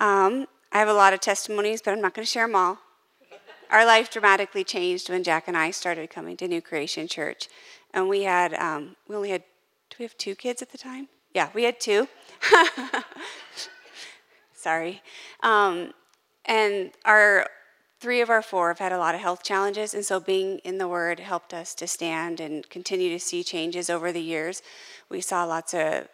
[0.00, 2.78] Um, I have a lot of testimonies, but I'm not going to share them all.
[3.70, 7.48] Our life dramatically changed when Jack and I started coming to New Creation Church,
[7.92, 9.42] and we had um, we only had
[9.90, 11.08] do we have two kids at the time?
[11.34, 12.08] Yeah, we had two.
[14.54, 15.02] Sorry,
[15.42, 15.92] um,
[16.44, 17.48] and our
[18.00, 20.78] three of our four have had a lot of health challenges, and so being in
[20.78, 24.62] the Word helped us to stand and continue to see changes over the years.
[25.08, 26.08] We saw lots of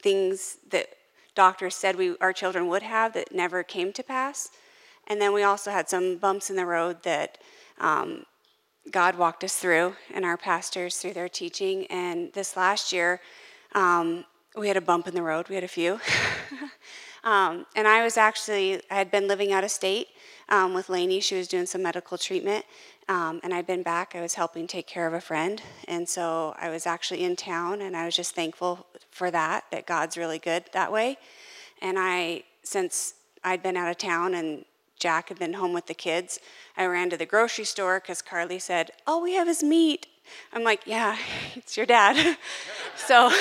[0.00, 0.88] things that
[1.34, 4.50] doctors said we, our children would have that never came to pass.
[5.06, 7.38] And then we also had some bumps in the road that
[7.78, 8.24] um,
[8.90, 11.86] God walked us through and our pastors through their teaching.
[11.86, 13.20] And this last year,
[13.74, 14.24] um,
[14.56, 15.48] we had a bump in the road.
[15.48, 15.98] We had a few.
[17.24, 20.08] um, and I was actually, I had been living out of state
[20.48, 21.20] um, with Lainey.
[21.20, 22.64] She was doing some medical treatment.
[23.08, 24.14] Um, and I'd been back.
[24.14, 25.60] I was helping take care of a friend.
[25.88, 29.86] And so I was actually in town, and I was just thankful for that, that
[29.86, 31.18] God's really good that way.
[31.80, 34.64] And I, since I'd been out of town and
[34.98, 36.38] Jack had been home with the kids,
[36.76, 40.06] I ran to the grocery store because Carly said, All we have is meat.
[40.52, 41.16] I'm like, Yeah,
[41.56, 42.36] it's your dad.
[42.96, 43.32] so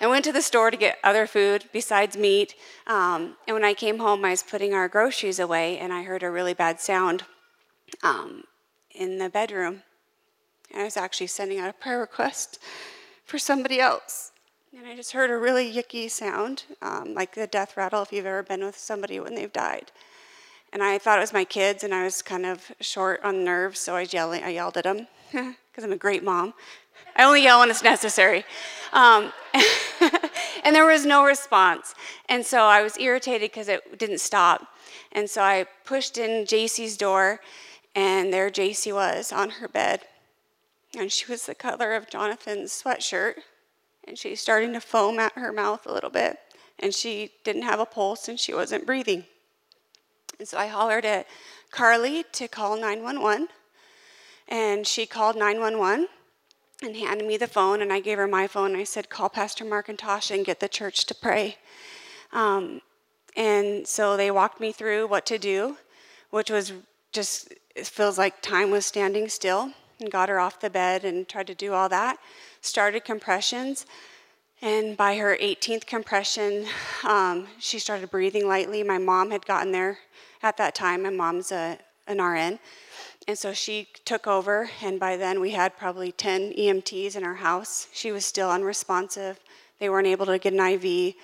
[0.00, 2.54] I went to the store to get other food besides meat.
[2.86, 6.22] Um, and when I came home, I was putting our groceries away, and I heard
[6.22, 7.24] a really bad sound.
[8.02, 8.44] Um,
[8.94, 9.82] in the bedroom.
[10.70, 12.58] And I was actually sending out a prayer request
[13.24, 14.32] for somebody else.
[14.76, 18.26] And I just heard a really yucky sound, um, like the death rattle if you've
[18.26, 19.90] ever been with somebody when they've died.
[20.72, 23.80] And I thought it was my kids, and I was kind of short on nerves,
[23.80, 26.54] so I, yelling, I yelled at them because I'm a great mom.
[27.16, 28.44] I only yell when it's necessary.
[28.92, 29.32] Um,
[30.64, 31.94] and there was no response.
[32.28, 34.66] And so I was irritated because it didn't stop.
[35.12, 37.40] And so I pushed in JC's door
[37.94, 40.02] and there JC was on her bed.
[40.96, 43.34] And she was the color of Jonathan's sweatshirt.
[44.06, 46.38] And she's starting to foam at her mouth a little bit.
[46.78, 49.24] And she didn't have a pulse and she wasn't breathing.
[50.38, 51.26] And so I hollered at
[51.70, 53.48] Carly to call 911.
[54.48, 56.08] And she called 911
[56.82, 57.82] and handed me the phone.
[57.82, 58.76] And I gave her my phone.
[58.76, 61.56] I said, Call Pastor Tasha and get the church to pray.
[62.32, 62.80] Um,
[63.36, 65.76] and so they walked me through what to do,
[66.30, 66.72] which was
[67.12, 71.28] just it feels like time was standing still and got her off the bed and
[71.28, 72.18] tried to do all that.
[72.60, 73.86] Started compressions.
[74.62, 76.66] And by her 18th compression,
[77.08, 78.82] um, she started breathing lightly.
[78.82, 79.98] My mom had gotten there
[80.42, 81.04] at that time.
[81.04, 82.58] My mom's a, an RN.
[83.28, 87.34] And so she took over, and by then we had probably 10 EMTs in our
[87.34, 87.88] house.
[87.92, 89.38] She was still unresponsive.
[89.78, 91.14] They weren't able to get an IV.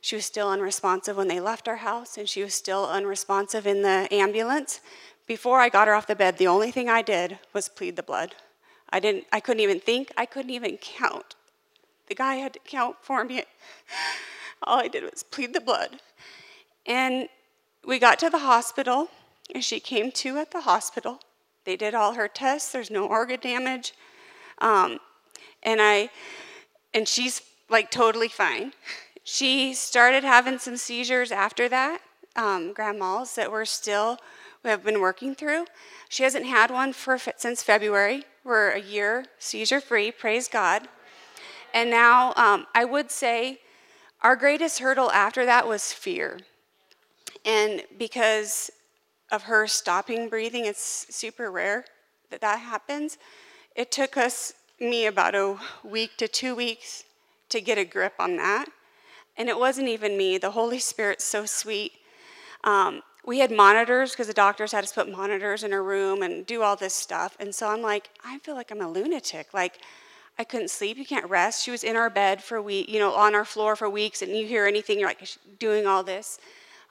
[0.00, 3.82] She was still unresponsive when they left our house, and she was still unresponsive in
[3.82, 4.80] the ambulance.
[5.26, 8.02] Before I got her off the bed, the only thing I did was plead the
[8.02, 8.36] blood.
[8.90, 11.34] I didn't I couldn't even think, I couldn't even count.
[12.06, 13.42] The guy had to count for me.
[14.62, 16.00] All I did was plead the blood.
[16.86, 17.28] And
[17.84, 19.08] we got to the hospital,
[19.52, 21.20] and she came to at the hospital.
[21.66, 22.72] They did all her tests.
[22.72, 23.92] There's no organ damage,
[24.58, 24.98] um,
[25.62, 26.08] and I,
[26.94, 28.72] and she's like totally fine.
[29.24, 32.00] She started having some seizures after that,
[32.36, 34.18] um, grand mals that were still
[34.66, 35.64] we have been working through.
[36.08, 38.24] She hasn't had one for since February.
[38.42, 40.88] We're a year seizure free, praise God.
[41.72, 43.60] And now um, I would say
[44.22, 46.40] our greatest hurdle after that was fear.
[47.44, 48.70] And because
[49.30, 51.84] of her stopping breathing, it's super rare
[52.30, 53.18] that that happens.
[53.74, 57.04] It took us, me, about a week to two weeks
[57.48, 58.66] to get a grip on that.
[59.36, 60.38] And it wasn't even me.
[60.38, 61.92] The Holy Spirit's so sweet.
[62.64, 66.46] Um, we had monitors because the doctors had us put monitors in her room and
[66.46, 67.36] do all this stuff.
[67.40, 69.52] And so I'm like, I feel like I'm a lunatic.
[69.52, 69.80] Like,
[70.38, 70.96] I couldn't sleep.
[70.96, 71.64] You can't rest.
[71.64, 74.22] She was in our bed for a week, you know, on our floor for weeks,
[74.22, 75.26] and you hear anything, you're like
[75.58, 76.38] doing all this.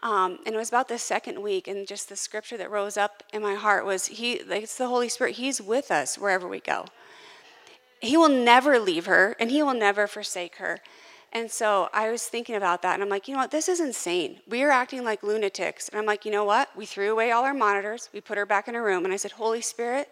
[0.06, 3.24] Um, and it was about the second week, and just the scripture that rose up
[3.34, 5.38] in my heart was, "He, like, it's the Holy Spirit.
[5.38, 6.86] He's with us wherever we go.
[8.02, 10.80] He will never leave her, and He will never forsake her."
[11.34, 13.50] And so I was thinking about that, and I'm like, you know what?
[13.50, 14.42] This is insane.
[14.48, 15.90] We are acting like lunatics.
[15.90, 16.70] And I'm like, you know what?
[16.78, 19.18] We threw away all our monitors, we put her back in her room, and I
[19.18, 20.10] said, Holy Spirit,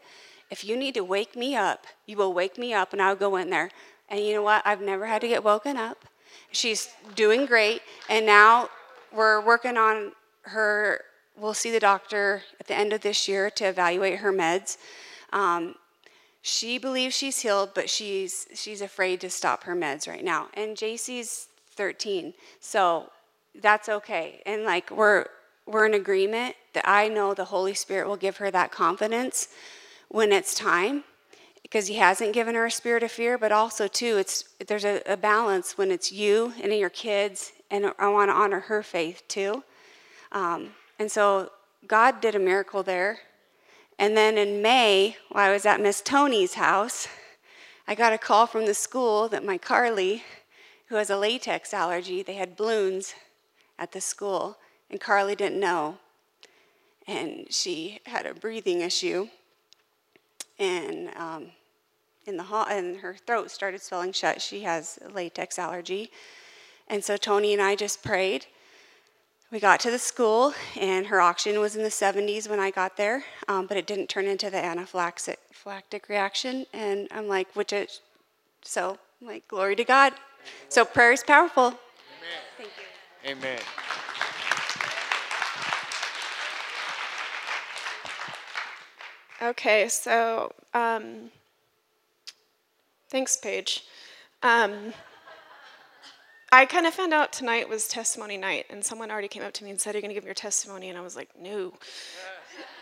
[0.50, 3.36] if you need to wake me up, you will wake me up, and I'll go
[3.36, 3.70] in there.
[4.10, 4.64] And you know what?
[4.66, 6.04] I've never had to get woken up.
[6.52, 8.70] She's doing great, and now
[9.14, 10.14] we're working on
[10.44, 11.02] her.
[11.36, 14.78] We'll see the doctor at the end of this year to evaluate her meds.
[15.32, 15.76] Um,
[16.42, 20.50] she believes she's healed, but she's she's afraid to stop her meds right now.
[20.54, 23.10] And JC's 13, so
[23.62, 24.42] that's okay.
[24.46, 25.26] And like we're
[25.66, 29.48] we're in agreement that I know the Holy Spirit will give her that confidence
[30.10, 31.04] when it's time,
[31.74, 33.36] because He hasn't given her a spirit of fear.
[33.40, 37.92] But also too, it's there's a, a balance when it's you and your kids, and
[37.98, 39.64] I want to honor her faith too.
[40.32, 40.70] Um,
[41.00, 41.50] And so
[41.88, 43.20] God did a miracle there.
[43.98, 47.08] And then in May, while I was at Miss Tony's house,
[47.88, 50.24] I got a call from the school that my Carly,
[50.88, 53.16] who has a latex allergy, they had balloons
[53.80, 54.58] at the school,
[54.92, 55.98] and Carly didn't know.
[57.08, 59.28] And she had a breathing issue,
[60.60, 61.52] and um,
[62.26, 64.42] in the hall, and her throat started swelling shut.
[64.42, 66.12] She has a latex allergy,
[66.88, 68.46] and so Tony and I just prayed.
[69.52, 72.98] We got to the school, and her oxygen was in the 70s when I got
[72.98, 76.66] there, um, but it didn't turn into the anaphylactic reaction.
[76.74, 78.00] And I'm like, which it,
[78.64, 80.14] so I'm like, glory to God.
[80.70, 81.66] So prayer is powerful.
[81.66, 81.78] Amen.
[82.58, 83.32] Thank you.
[83.32, 83.60] Amen.
[89.42, 91.30] Okay, so um,
[93.14, 93.84] thanks, Paige.
[94.42, 94.92] Um,
[96.52, 99.64] I kind of found out tonight was testimony night, and someone already came up to
[99.64, 100.90] me and said, Are you going to give your testimony?
[100.90, 101.74] And I was like, No.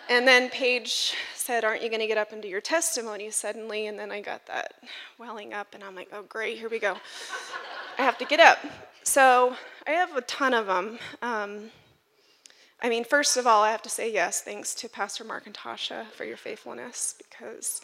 [0.10, 3.88] And then Paige said, Aren't you going to get up and do your testimony suddenly?
[3.88, 4.76] And then I got that
[5.20, 6.95] welling up, and I'm like, Oh, great, here we go.
[7.99, 8.60] I have to get up.
[9.03, 9.53] So
[9.86, 10.98] I have a ton of them.
[11.22, 11.72] Um,
[12.82, 15.53] I mean, first of all, I have to say yes, thanks to Pastor Mark and
[15.53, 17.82] Tasha for your faithfulness because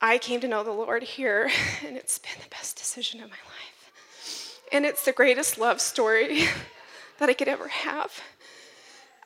[0.00, 1.50] I came to know the Lord here,
[1.86, 4.60] and it's been the best decision of my life.
[4.70, 6.44] And it's the greatest love story
[7.18, 8.12] that I could ever have.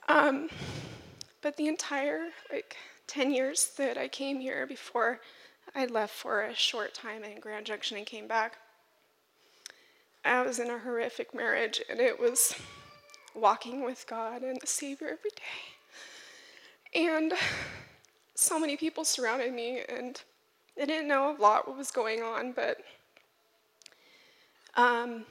[0.09, 0.49] Um,
[1.43, 2.77] but the entire, like,
[3.07, 5.21] 10 years that I came here before
[5.75, 8.57] I left for a short time in Grand Junction and came back,
[10.25, 12.55] I was in a horrific marriage, and it was
[13.35, 15.43] walking with God and the Savior every day.
[16.95, 17.33] And
[18.35, 20.23] so many people surrounded me, and
[20.81, 22.79] I didn't know a lot what was going on, but
[24.75, 25.25] um,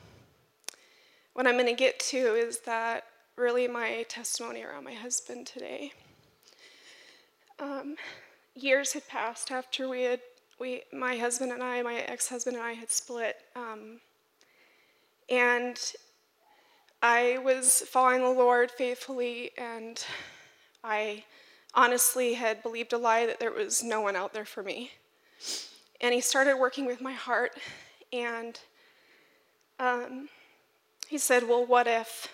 [1.33, 3.05] what I'm going to get to is that
[3.35, 5.93] really my testimony around my husband today.
[7.59, 7.95] Um,
[8.55, 10.19] years had passed after we had,
[10.59, 13.99] we, my husband and I, my ex-husband and I had split, um,
[15.29, 15.79] and
[17.01, 20.03] I was following the Lord faithfully, and
[20.83, 21.23] I
[21.73, 24.91] honestly had believed a lie that there was no one out there for me.
[25.99, 27.51] And He started working with my heart,
[28.11, 28.59] and
[29.79, 30.29] um,
[31.07, 32.27] he said, Well, what if,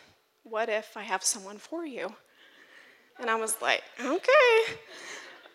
[0.43, 2.13] what if I have someone for you?
[3.19, 4.73] And I was like, Okay.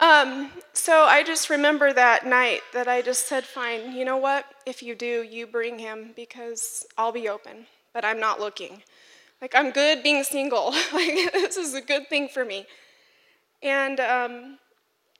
[0.00, 4.46] Um, so I just remember that night that I just said, Fine, you know what?
[4.66, 8.82] If you do, you bring him because I'll be open, but I'm not looking.
[9.40, 10.70] Like, I'm good being single.
[10.92, 12.66] like, this is a good thing for me.
[13.62, 14.58] And, um,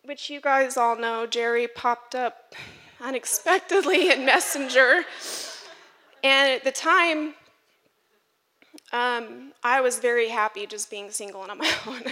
[0.05, 2.55] which you guys all know, Jerry popped up
[3.01, 5.05] unexpectedly in Messenger.
[6.25, 7.35] And at the time,
[8.93, 12.03] um, I was very happy just being single and on my own.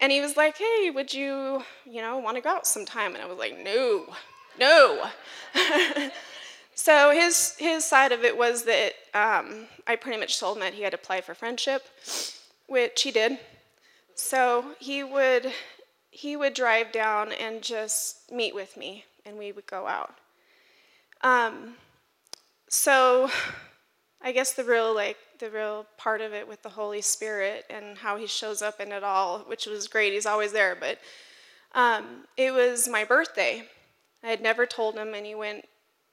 [0.00, 3.14] and he was like, hey, would you, you know, want to go out sometime?
[3.14, 4.06] And I was like, no,
[4.58, 5.10] no.
[6.74, 10.74] so his, his side of it was that um, I pretty much told him that
[10.74, 11.82] he had to apply for friendship,
[12.68, 13.38] which he did.
[14.14, 15.52] So he would,
[16.20, 20.14] he would drive down and just meet with me, and we would go out.
[21.22, 21.76] Um,
[22.68, 23.30] so
[24.20, 27.96] I guess the real like the real part of it with the Holy Spirit and
[27.96, 30.12] how He shows up in it all, which was great.
[30.12, 30.98] He's always there, but
[31.74, 33.62] um, it was my birthday.
[34.22, 35.66] I had never told him, and he went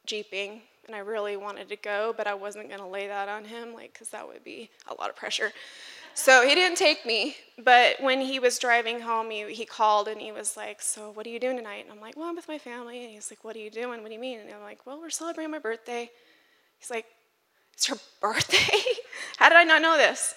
[0.06, 3.44] jeeping, and I really wanted to go, but I wasn't going to lay that on
[3.44, 5.52] him, like, because that would be a lot of pressure.
[6.18, 10.20] So he didn't take me, but when he was driving home, he, he called and
[10.20, 11.84] he was like, So, what are you doing tonight?
[11.84, 13.04] And I'm like, Well, I'm with my family.
[13.04, 14.02] And he's like, What are you doing?
[14.02, 14.40] What do you mean?
[14.40, 16.10] And I'm like, Well, we're celebrating my birthday.
[16.80, 17.06] He's like,
[17.76, 18.82] It's her birthday?
[19.38, 20.34] How did I not know this?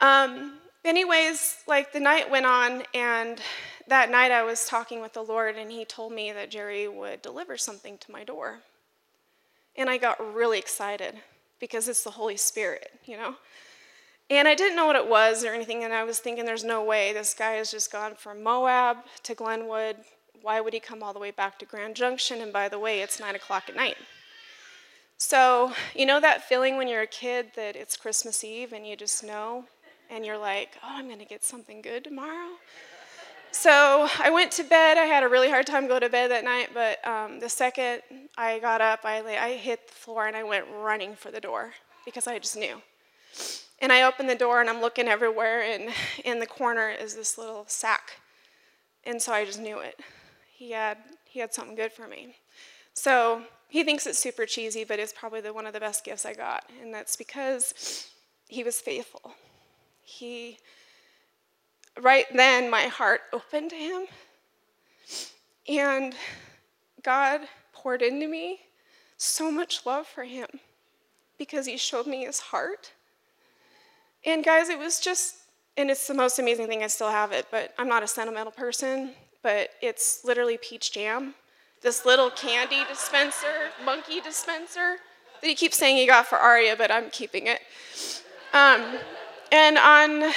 [0.00, 3.40] Um, anyways, like the night went on, and
[3.88, 7.20] that night I was talking with the Lord, and He told me that Jerry would
[7.20, 8.60] deliver something to my door.
[9.74, 11.16] And I got really excited
[11.58, 13.34] because it's the Holy Spirit, you know?
[14.30, 16.84] And I didn't know what it was or anything, and I was thinking, there's no
[16.84, 17.12] way.
[17.12, 19.96] This guy has just gone from Moab to Glenwood.
[20.40, 22.40] Why would he come all the way back to Grand Junction?
[22.40, 23.96] And by the way, it's 9 o'clock at night.
[25.18, 28.96] So, you know that feeling when you're a kid that it's Christmas Eve and you
[28.96, 29.64] just know,
[30.08, 32.52] and you're like, oh, I'm going to get something good tomorrow?
[33.50, 34.96] So I went to bed.
[34.96, 38.02] I had a really hard time going to bed that night, but um, the second
[38.38, 41.72] I got up, I, I hit the floor and I went running for the door
[42.04, 42.80] because I just knew.
[43.80, 45.90] And I open the door and I'm looking everywhere, and
[46.24, 48.20] in the corner is this little sack.
[49.04, 49.98] And so I just knew it.
[50.52, 52.34] He had, he had something good for me.
[52.92, 56.26] So he thinks it's super cheesy, but it's probably the, one of the best gifts
[56.26, 56.64] I got.
[56.82, 58.10] And that's because
[58.48, 59.34] he was faithful.
[60.02, 60.58] he,
[62.00, 64.06] right then, my heart opened to him.
[65.68, 66.14] And
[67.02, 67.42] God
[67.72, 68.60] poured into me
[69.16, 70.48] so much love for him
[71.38, 72.92] because he showed me his heart.
[74.24, 75.36] And guys, it was just,
[75.76, 78.52] and it's the most amazing thing, I still have it, but I'm not a sentimental
[78.52, 81.34] person, but it's literally peach jam.
[81.80, 84.96] This little candy dispenser, monkey dispenser
[85.40, 87.60] that he keeps saying he got for Aria, but I'm keeping it.
[88.52, 88.98] Um,
[89.50, 90.32] and on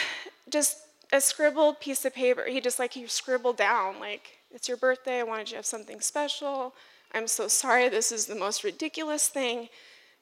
[0.50, 0.78] just
[1.12, 5.20] a scribbled piece of paper, he just like, he scribbled down, like, it's your birthday,
[5.20, 6.74] I wanted you to have something special.
[7.14, 9.68] I'm so sorry, this is the most ridiculous thing.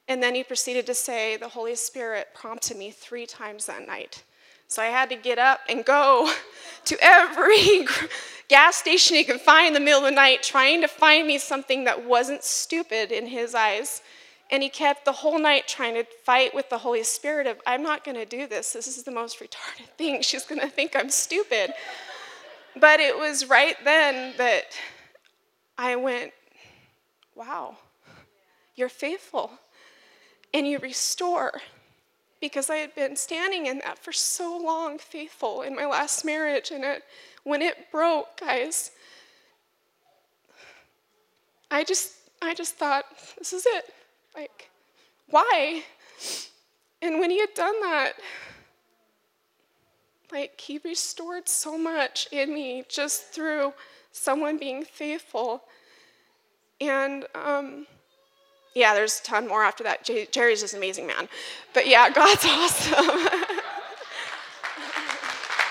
[0.08, 4.24] And then he proceeded to say, The Holy Spirit prompted me three times that night.
[4.68, 6.32] So I had to get up and go
[6.86, 7.86] to every
[8.48, 11.38] gas station he could find in the middle of the night, trying to find me
[11.38, 14.02] something that wasn't stupid in his eyes.
[14.50, 17.84] And he kept the whole night trying to fight with the Holy Spirit of, I'm
[17.84, 18.74] not going to do this.
[18.74, 20.22] This is the most retarded thing.
[20.22, 21.74] She's going to think I'm stupid.
[22.80, 24.74] But it was right then that
[25.78, 26.32] I went,
[27.36, 27.78] wow,
[28.76, 29.52] you're faithful
[30.54, 31.62] and you restore.
[32.40, 36.72] Because I had been standing in that for so long, faithful in my last marriage.
[36.72, 37.04] And it,
[37.44, 38.92] when it broke, guys,
[41.70, 43.06] I just, I just thought,
[43.38, 43.94] this is it.
[44.36, 44.70] Like,
[45.30, 45.84] why?
[47.04, 48.14] And when he had done that,
[50.32, 53.74] like, he restored so much in me just through
[54.12, 55.62] someone being faithful.
[56.80, 57.86] And, um,
[58.74, 60.10] yeah, there's a ton more after that.
[60.32, 61.28] Jerry's just an amazing man.
[61.74, 63.28] But yeah, God's awesome.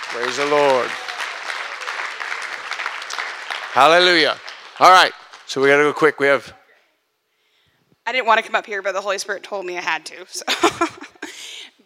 [0.09, 0.91] Praise the Lord.
[3.73, 4.37] Hallelujah.
[4.81, 5.13] All right,
[5.47, 6.19] so we got to go quick.
[6.19, 6.53] We have.
[8.07, 10.05] I didn't want to come up here, but the Holy Spirit told me I had
[10.07, 10.27] to.
[10.27, 10.45] So.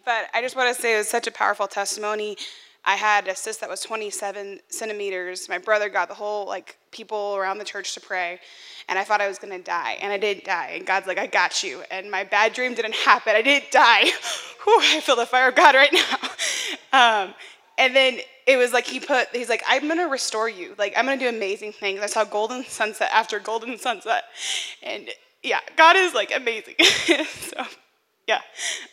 [0.05, 2.37] but I just want to say it was such a powerful testimony.
[2.85, 5.49] I had a cyst that was 27 centimeters.
[5.49, 8.39] My brother got the whole like people around the church to pray,
[8.87, 10.71] and I thought I was gonna die, and I didn't die.
[10.75, 11.83] And God's like, I got you.
[11.91, 13.35] And my bad dream didn't happen.
[13.35, 14.05] I didn't die.
[14.63, 16.29] Whew, I feel the fire of God right now.
[16.93, 17.33] Um,
[17.77, 20.75] and then it was like he put, he's like, I'm gonna restore you.
[20.77, 21.99] Like I'm gonna do amazing things.
[21.99, 24.23] I saw golden sunset after golden sunset,
[24.81, 25.09] and
[25.43, 26.75] yeah, God is like amazing.
[27.27, 27.65] so
[28.27, 28.41] yeah,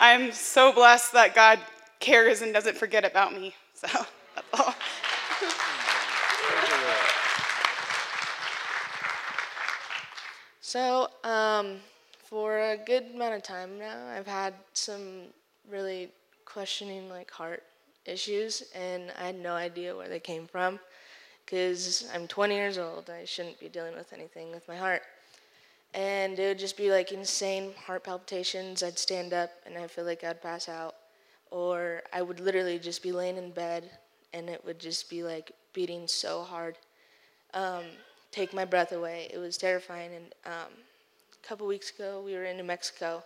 [0.00, 1.60] I'm so blessed that God
[2.00, 3.54] cares and doesn't forget about me.
[3.74, 3.88] So
[4.34, 4.74] that's all.
[10.72, 11.80] So, um,
[12.16, 15.24] for a good amount of time now, I've had some
[15.70, 16.08] really
[16.46, 17.62] questioning like heart
[18.06, 20.80] issues, and I had no idea where they came from
[21.44, 23.10] because I'm 20 years old.
[23.10, 25.02] I shouldn't be dealing with anything with my heart.
[25.92, 28.82] And it would just be like insane heart palpitations.
[28.82, 30.94] I'd stand up and I feel like I'd pass out.
[31.50, 33.90] Or I would literally just be laying in bed
[34.32, 36.78] and it would just be like beating so hard.
[37.52, 37.84] Um,
[38.32, 39.28] take my breath away.
[39.32, 40.10] It was terrifying.
[40.14, 40.72] And um,
[41.32, 43.22] a couple weeks ago, we were in New Mexico,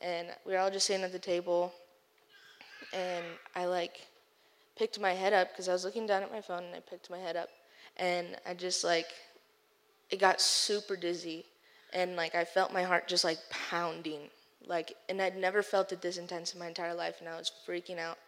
[0.00, 1.72] and we were all just sitting at the table,
[2.92, 3.24] and
[3.56, 4.06] I like
[4.76, 7.10] picked my head up because I was looking down at my phone, and I picked
[7.10, 7.48] my head up,
[7.96, 9.06] and I just like
[10.10, 11.46] it got super dizzy,
[11.92, 14.28] and like I felt my heart just like pounding,
[14.66, 17.50] like, and I'd never felt it this intense in my entire life, and I was
[17.66, 18.18] freaking out.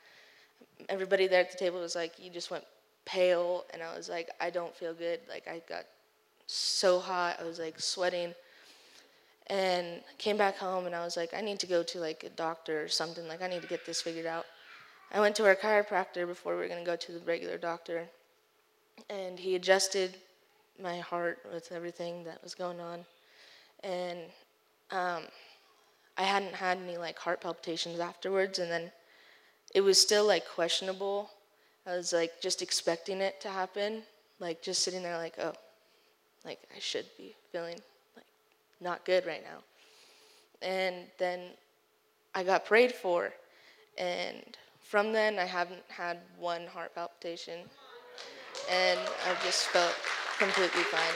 [0.89, 2.65] Everybody there at the table was like, "You just went
[3.05, 5.85] pale," and I was like, "I don't feel good." Like I got
[6.47, 7.39] so hot.
[7.41, 8.35] I was like sweating.
[9.49, 12.31] And came back home and I was like, I need to go to like a
[12.31, 13.29] doctor or something.
[13.29, 14.45] Like I need to get this figured out.
[15.13, 18.09] I went to our chiropractor before we were gonna go to the regular doctor,
[19.09, 20.17] and he adjusted
[20.83, 23.05] my heart with everything that was going on,
[23.85, 24.19] and
[24.91, 25.23] um,
[26.19, 28.91] I hadn't had any like heart palpitations afterwards, and then
[29.75, 31.31] it was still like questionable.
[31.87, 34.03] I was like just expecting it to happen,
[34.41, 35.55] like just sitting there like, oh,
[36.47, 37.75] like I should be feeling
[38.15, 38.25] like
[38.81, 39.59] not good right now.
[40.63, 41.41] And then
[42.35, 43.33] I got prayed for,
[43.99, 47.61] and from then I haven't had one heart palpitation,
[48.71, 48.99] and
[49.29, 49.95] I've just felt
[50.39, 51.15] completely fine.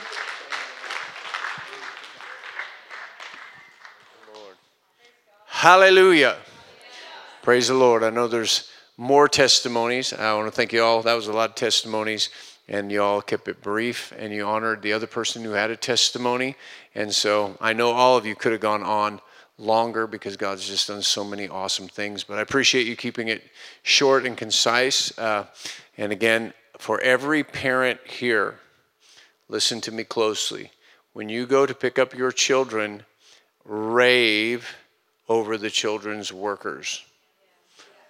[5.47, 6.37] Hallelujah.
[7.43, 8.03] Praise the Lord.
[8.03, 10.13] I know there's more testimonies.
[10.13, 11.03] I want to thank you all.
[11.03, 12.31] That was a lot of testimonies
[12.71, 15.77] and you all kept it brief and you honored the other person who had a
[15.77, 16.55] testimony.
[16.95, 19.21] And so I know all of you could have gone on
[19.59, 22.23] longer because God's just done so many awesome things.
[22.23, 23.43] But I appreciate you keeping it
[23.83, 25.17] short and concise.
[25.19, 25.47] Uh,
[25.99, 28.61] and again, for every parent here,
[29.49, 30.71] listen to me closely.
[31.13, 33.03] When you go to pick up your children,
[33.65, 34.77] rave
[35.29, 37.05] over the children's workers.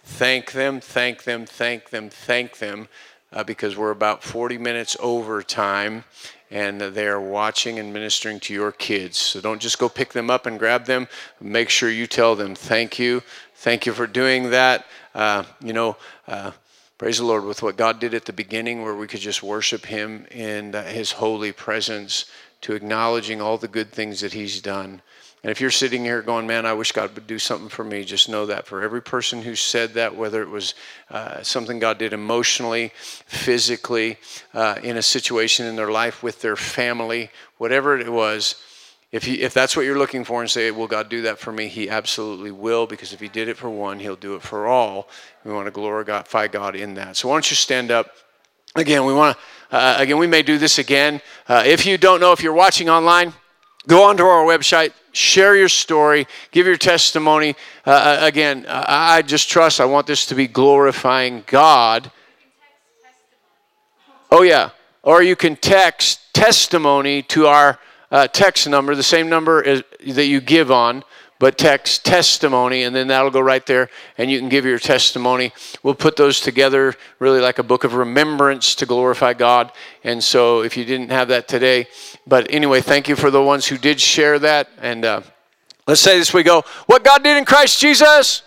[0.05, 2.89] thank them, thank them, thank them, thank them,
[3.32, 6.05] uh, because we're about 40 minutes over time
[6.51, 9.16] and they are watching and ministering to your kids.
[9.16, 11.07] So don't just go pick them up and grab them.
[11.40, 13.23] Make sure you tell them, thank you.
[13.55, 14.86] Thank you for doing that.
[15.15, 15.97] Uh, you know,
[16.27, 16.51] uh,
[16.98, 19.86] praise the Lord with what God did at the beginning, where we could just worship
[19.86, 22.24] Him in uh, His holy presence,
[22.62, 25.02] to acknowledging all the good things that He's done.
[25.43, 28.05] And if you're sitting here going, man, I wish God would do something for me,
[28.05, 30.75] just know that for every person who said that, whether it was
[31.11, 34.19] uh, something God did emotionally, physically,
[34.53, 38.57] uh, in a situation in their life with their family, whatever it was,
[39.12, 41.53] if, he, if that's what you're looking for and say, will God do that for
[41.53, 41.67] me?
[41.67, 45.09] He absolutely will, because if He did it for one, He'll do it for all.
[45.45, 47.17] We want to glorify God in that.
[47.17, 48.12] So why don't you stand up?
[48.77, 51.21] Again, we want to, uh, again, we may do this again.
[51.49, 53.33] Uh, if you don't know, if you're watching online,
[53.89, 57.57] go onto our website, share your story, give your testimony.
[57.87, 62.11] Uh, uh again, I just trust, I want this to be glorifying God.
[64.31, 64.70] Oh, yeah.
[65.03, 67.78] Or you can text testimony to our
[68.11, 71.05] uh, text number, the same number that you give on,
[71.41, 73.89] but text testimony, and then that'll go right there,
[74.19, 75.53] and you can give your testimony.
[75.83, 79.73] We'll put those together really like a book of remembrance to glorify God.
[80.05, 81.87] And so if you didn't have that today,
[82.27, 84.69] but anyway, thank you for the ones who did share that.
[84.83, 85.23] And uh,
[85.87, 88.43] let's say this we go, what God did in Christ Jesus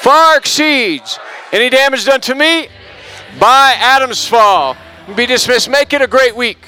[0.00, 1.20] far exceeds
[1.52, 2.66] any damage done to me
[3.38, 4.76] by Adam's fall.
[5.14, 5.70] Be dismissed.
[5.70, 6.58] Make it a great week.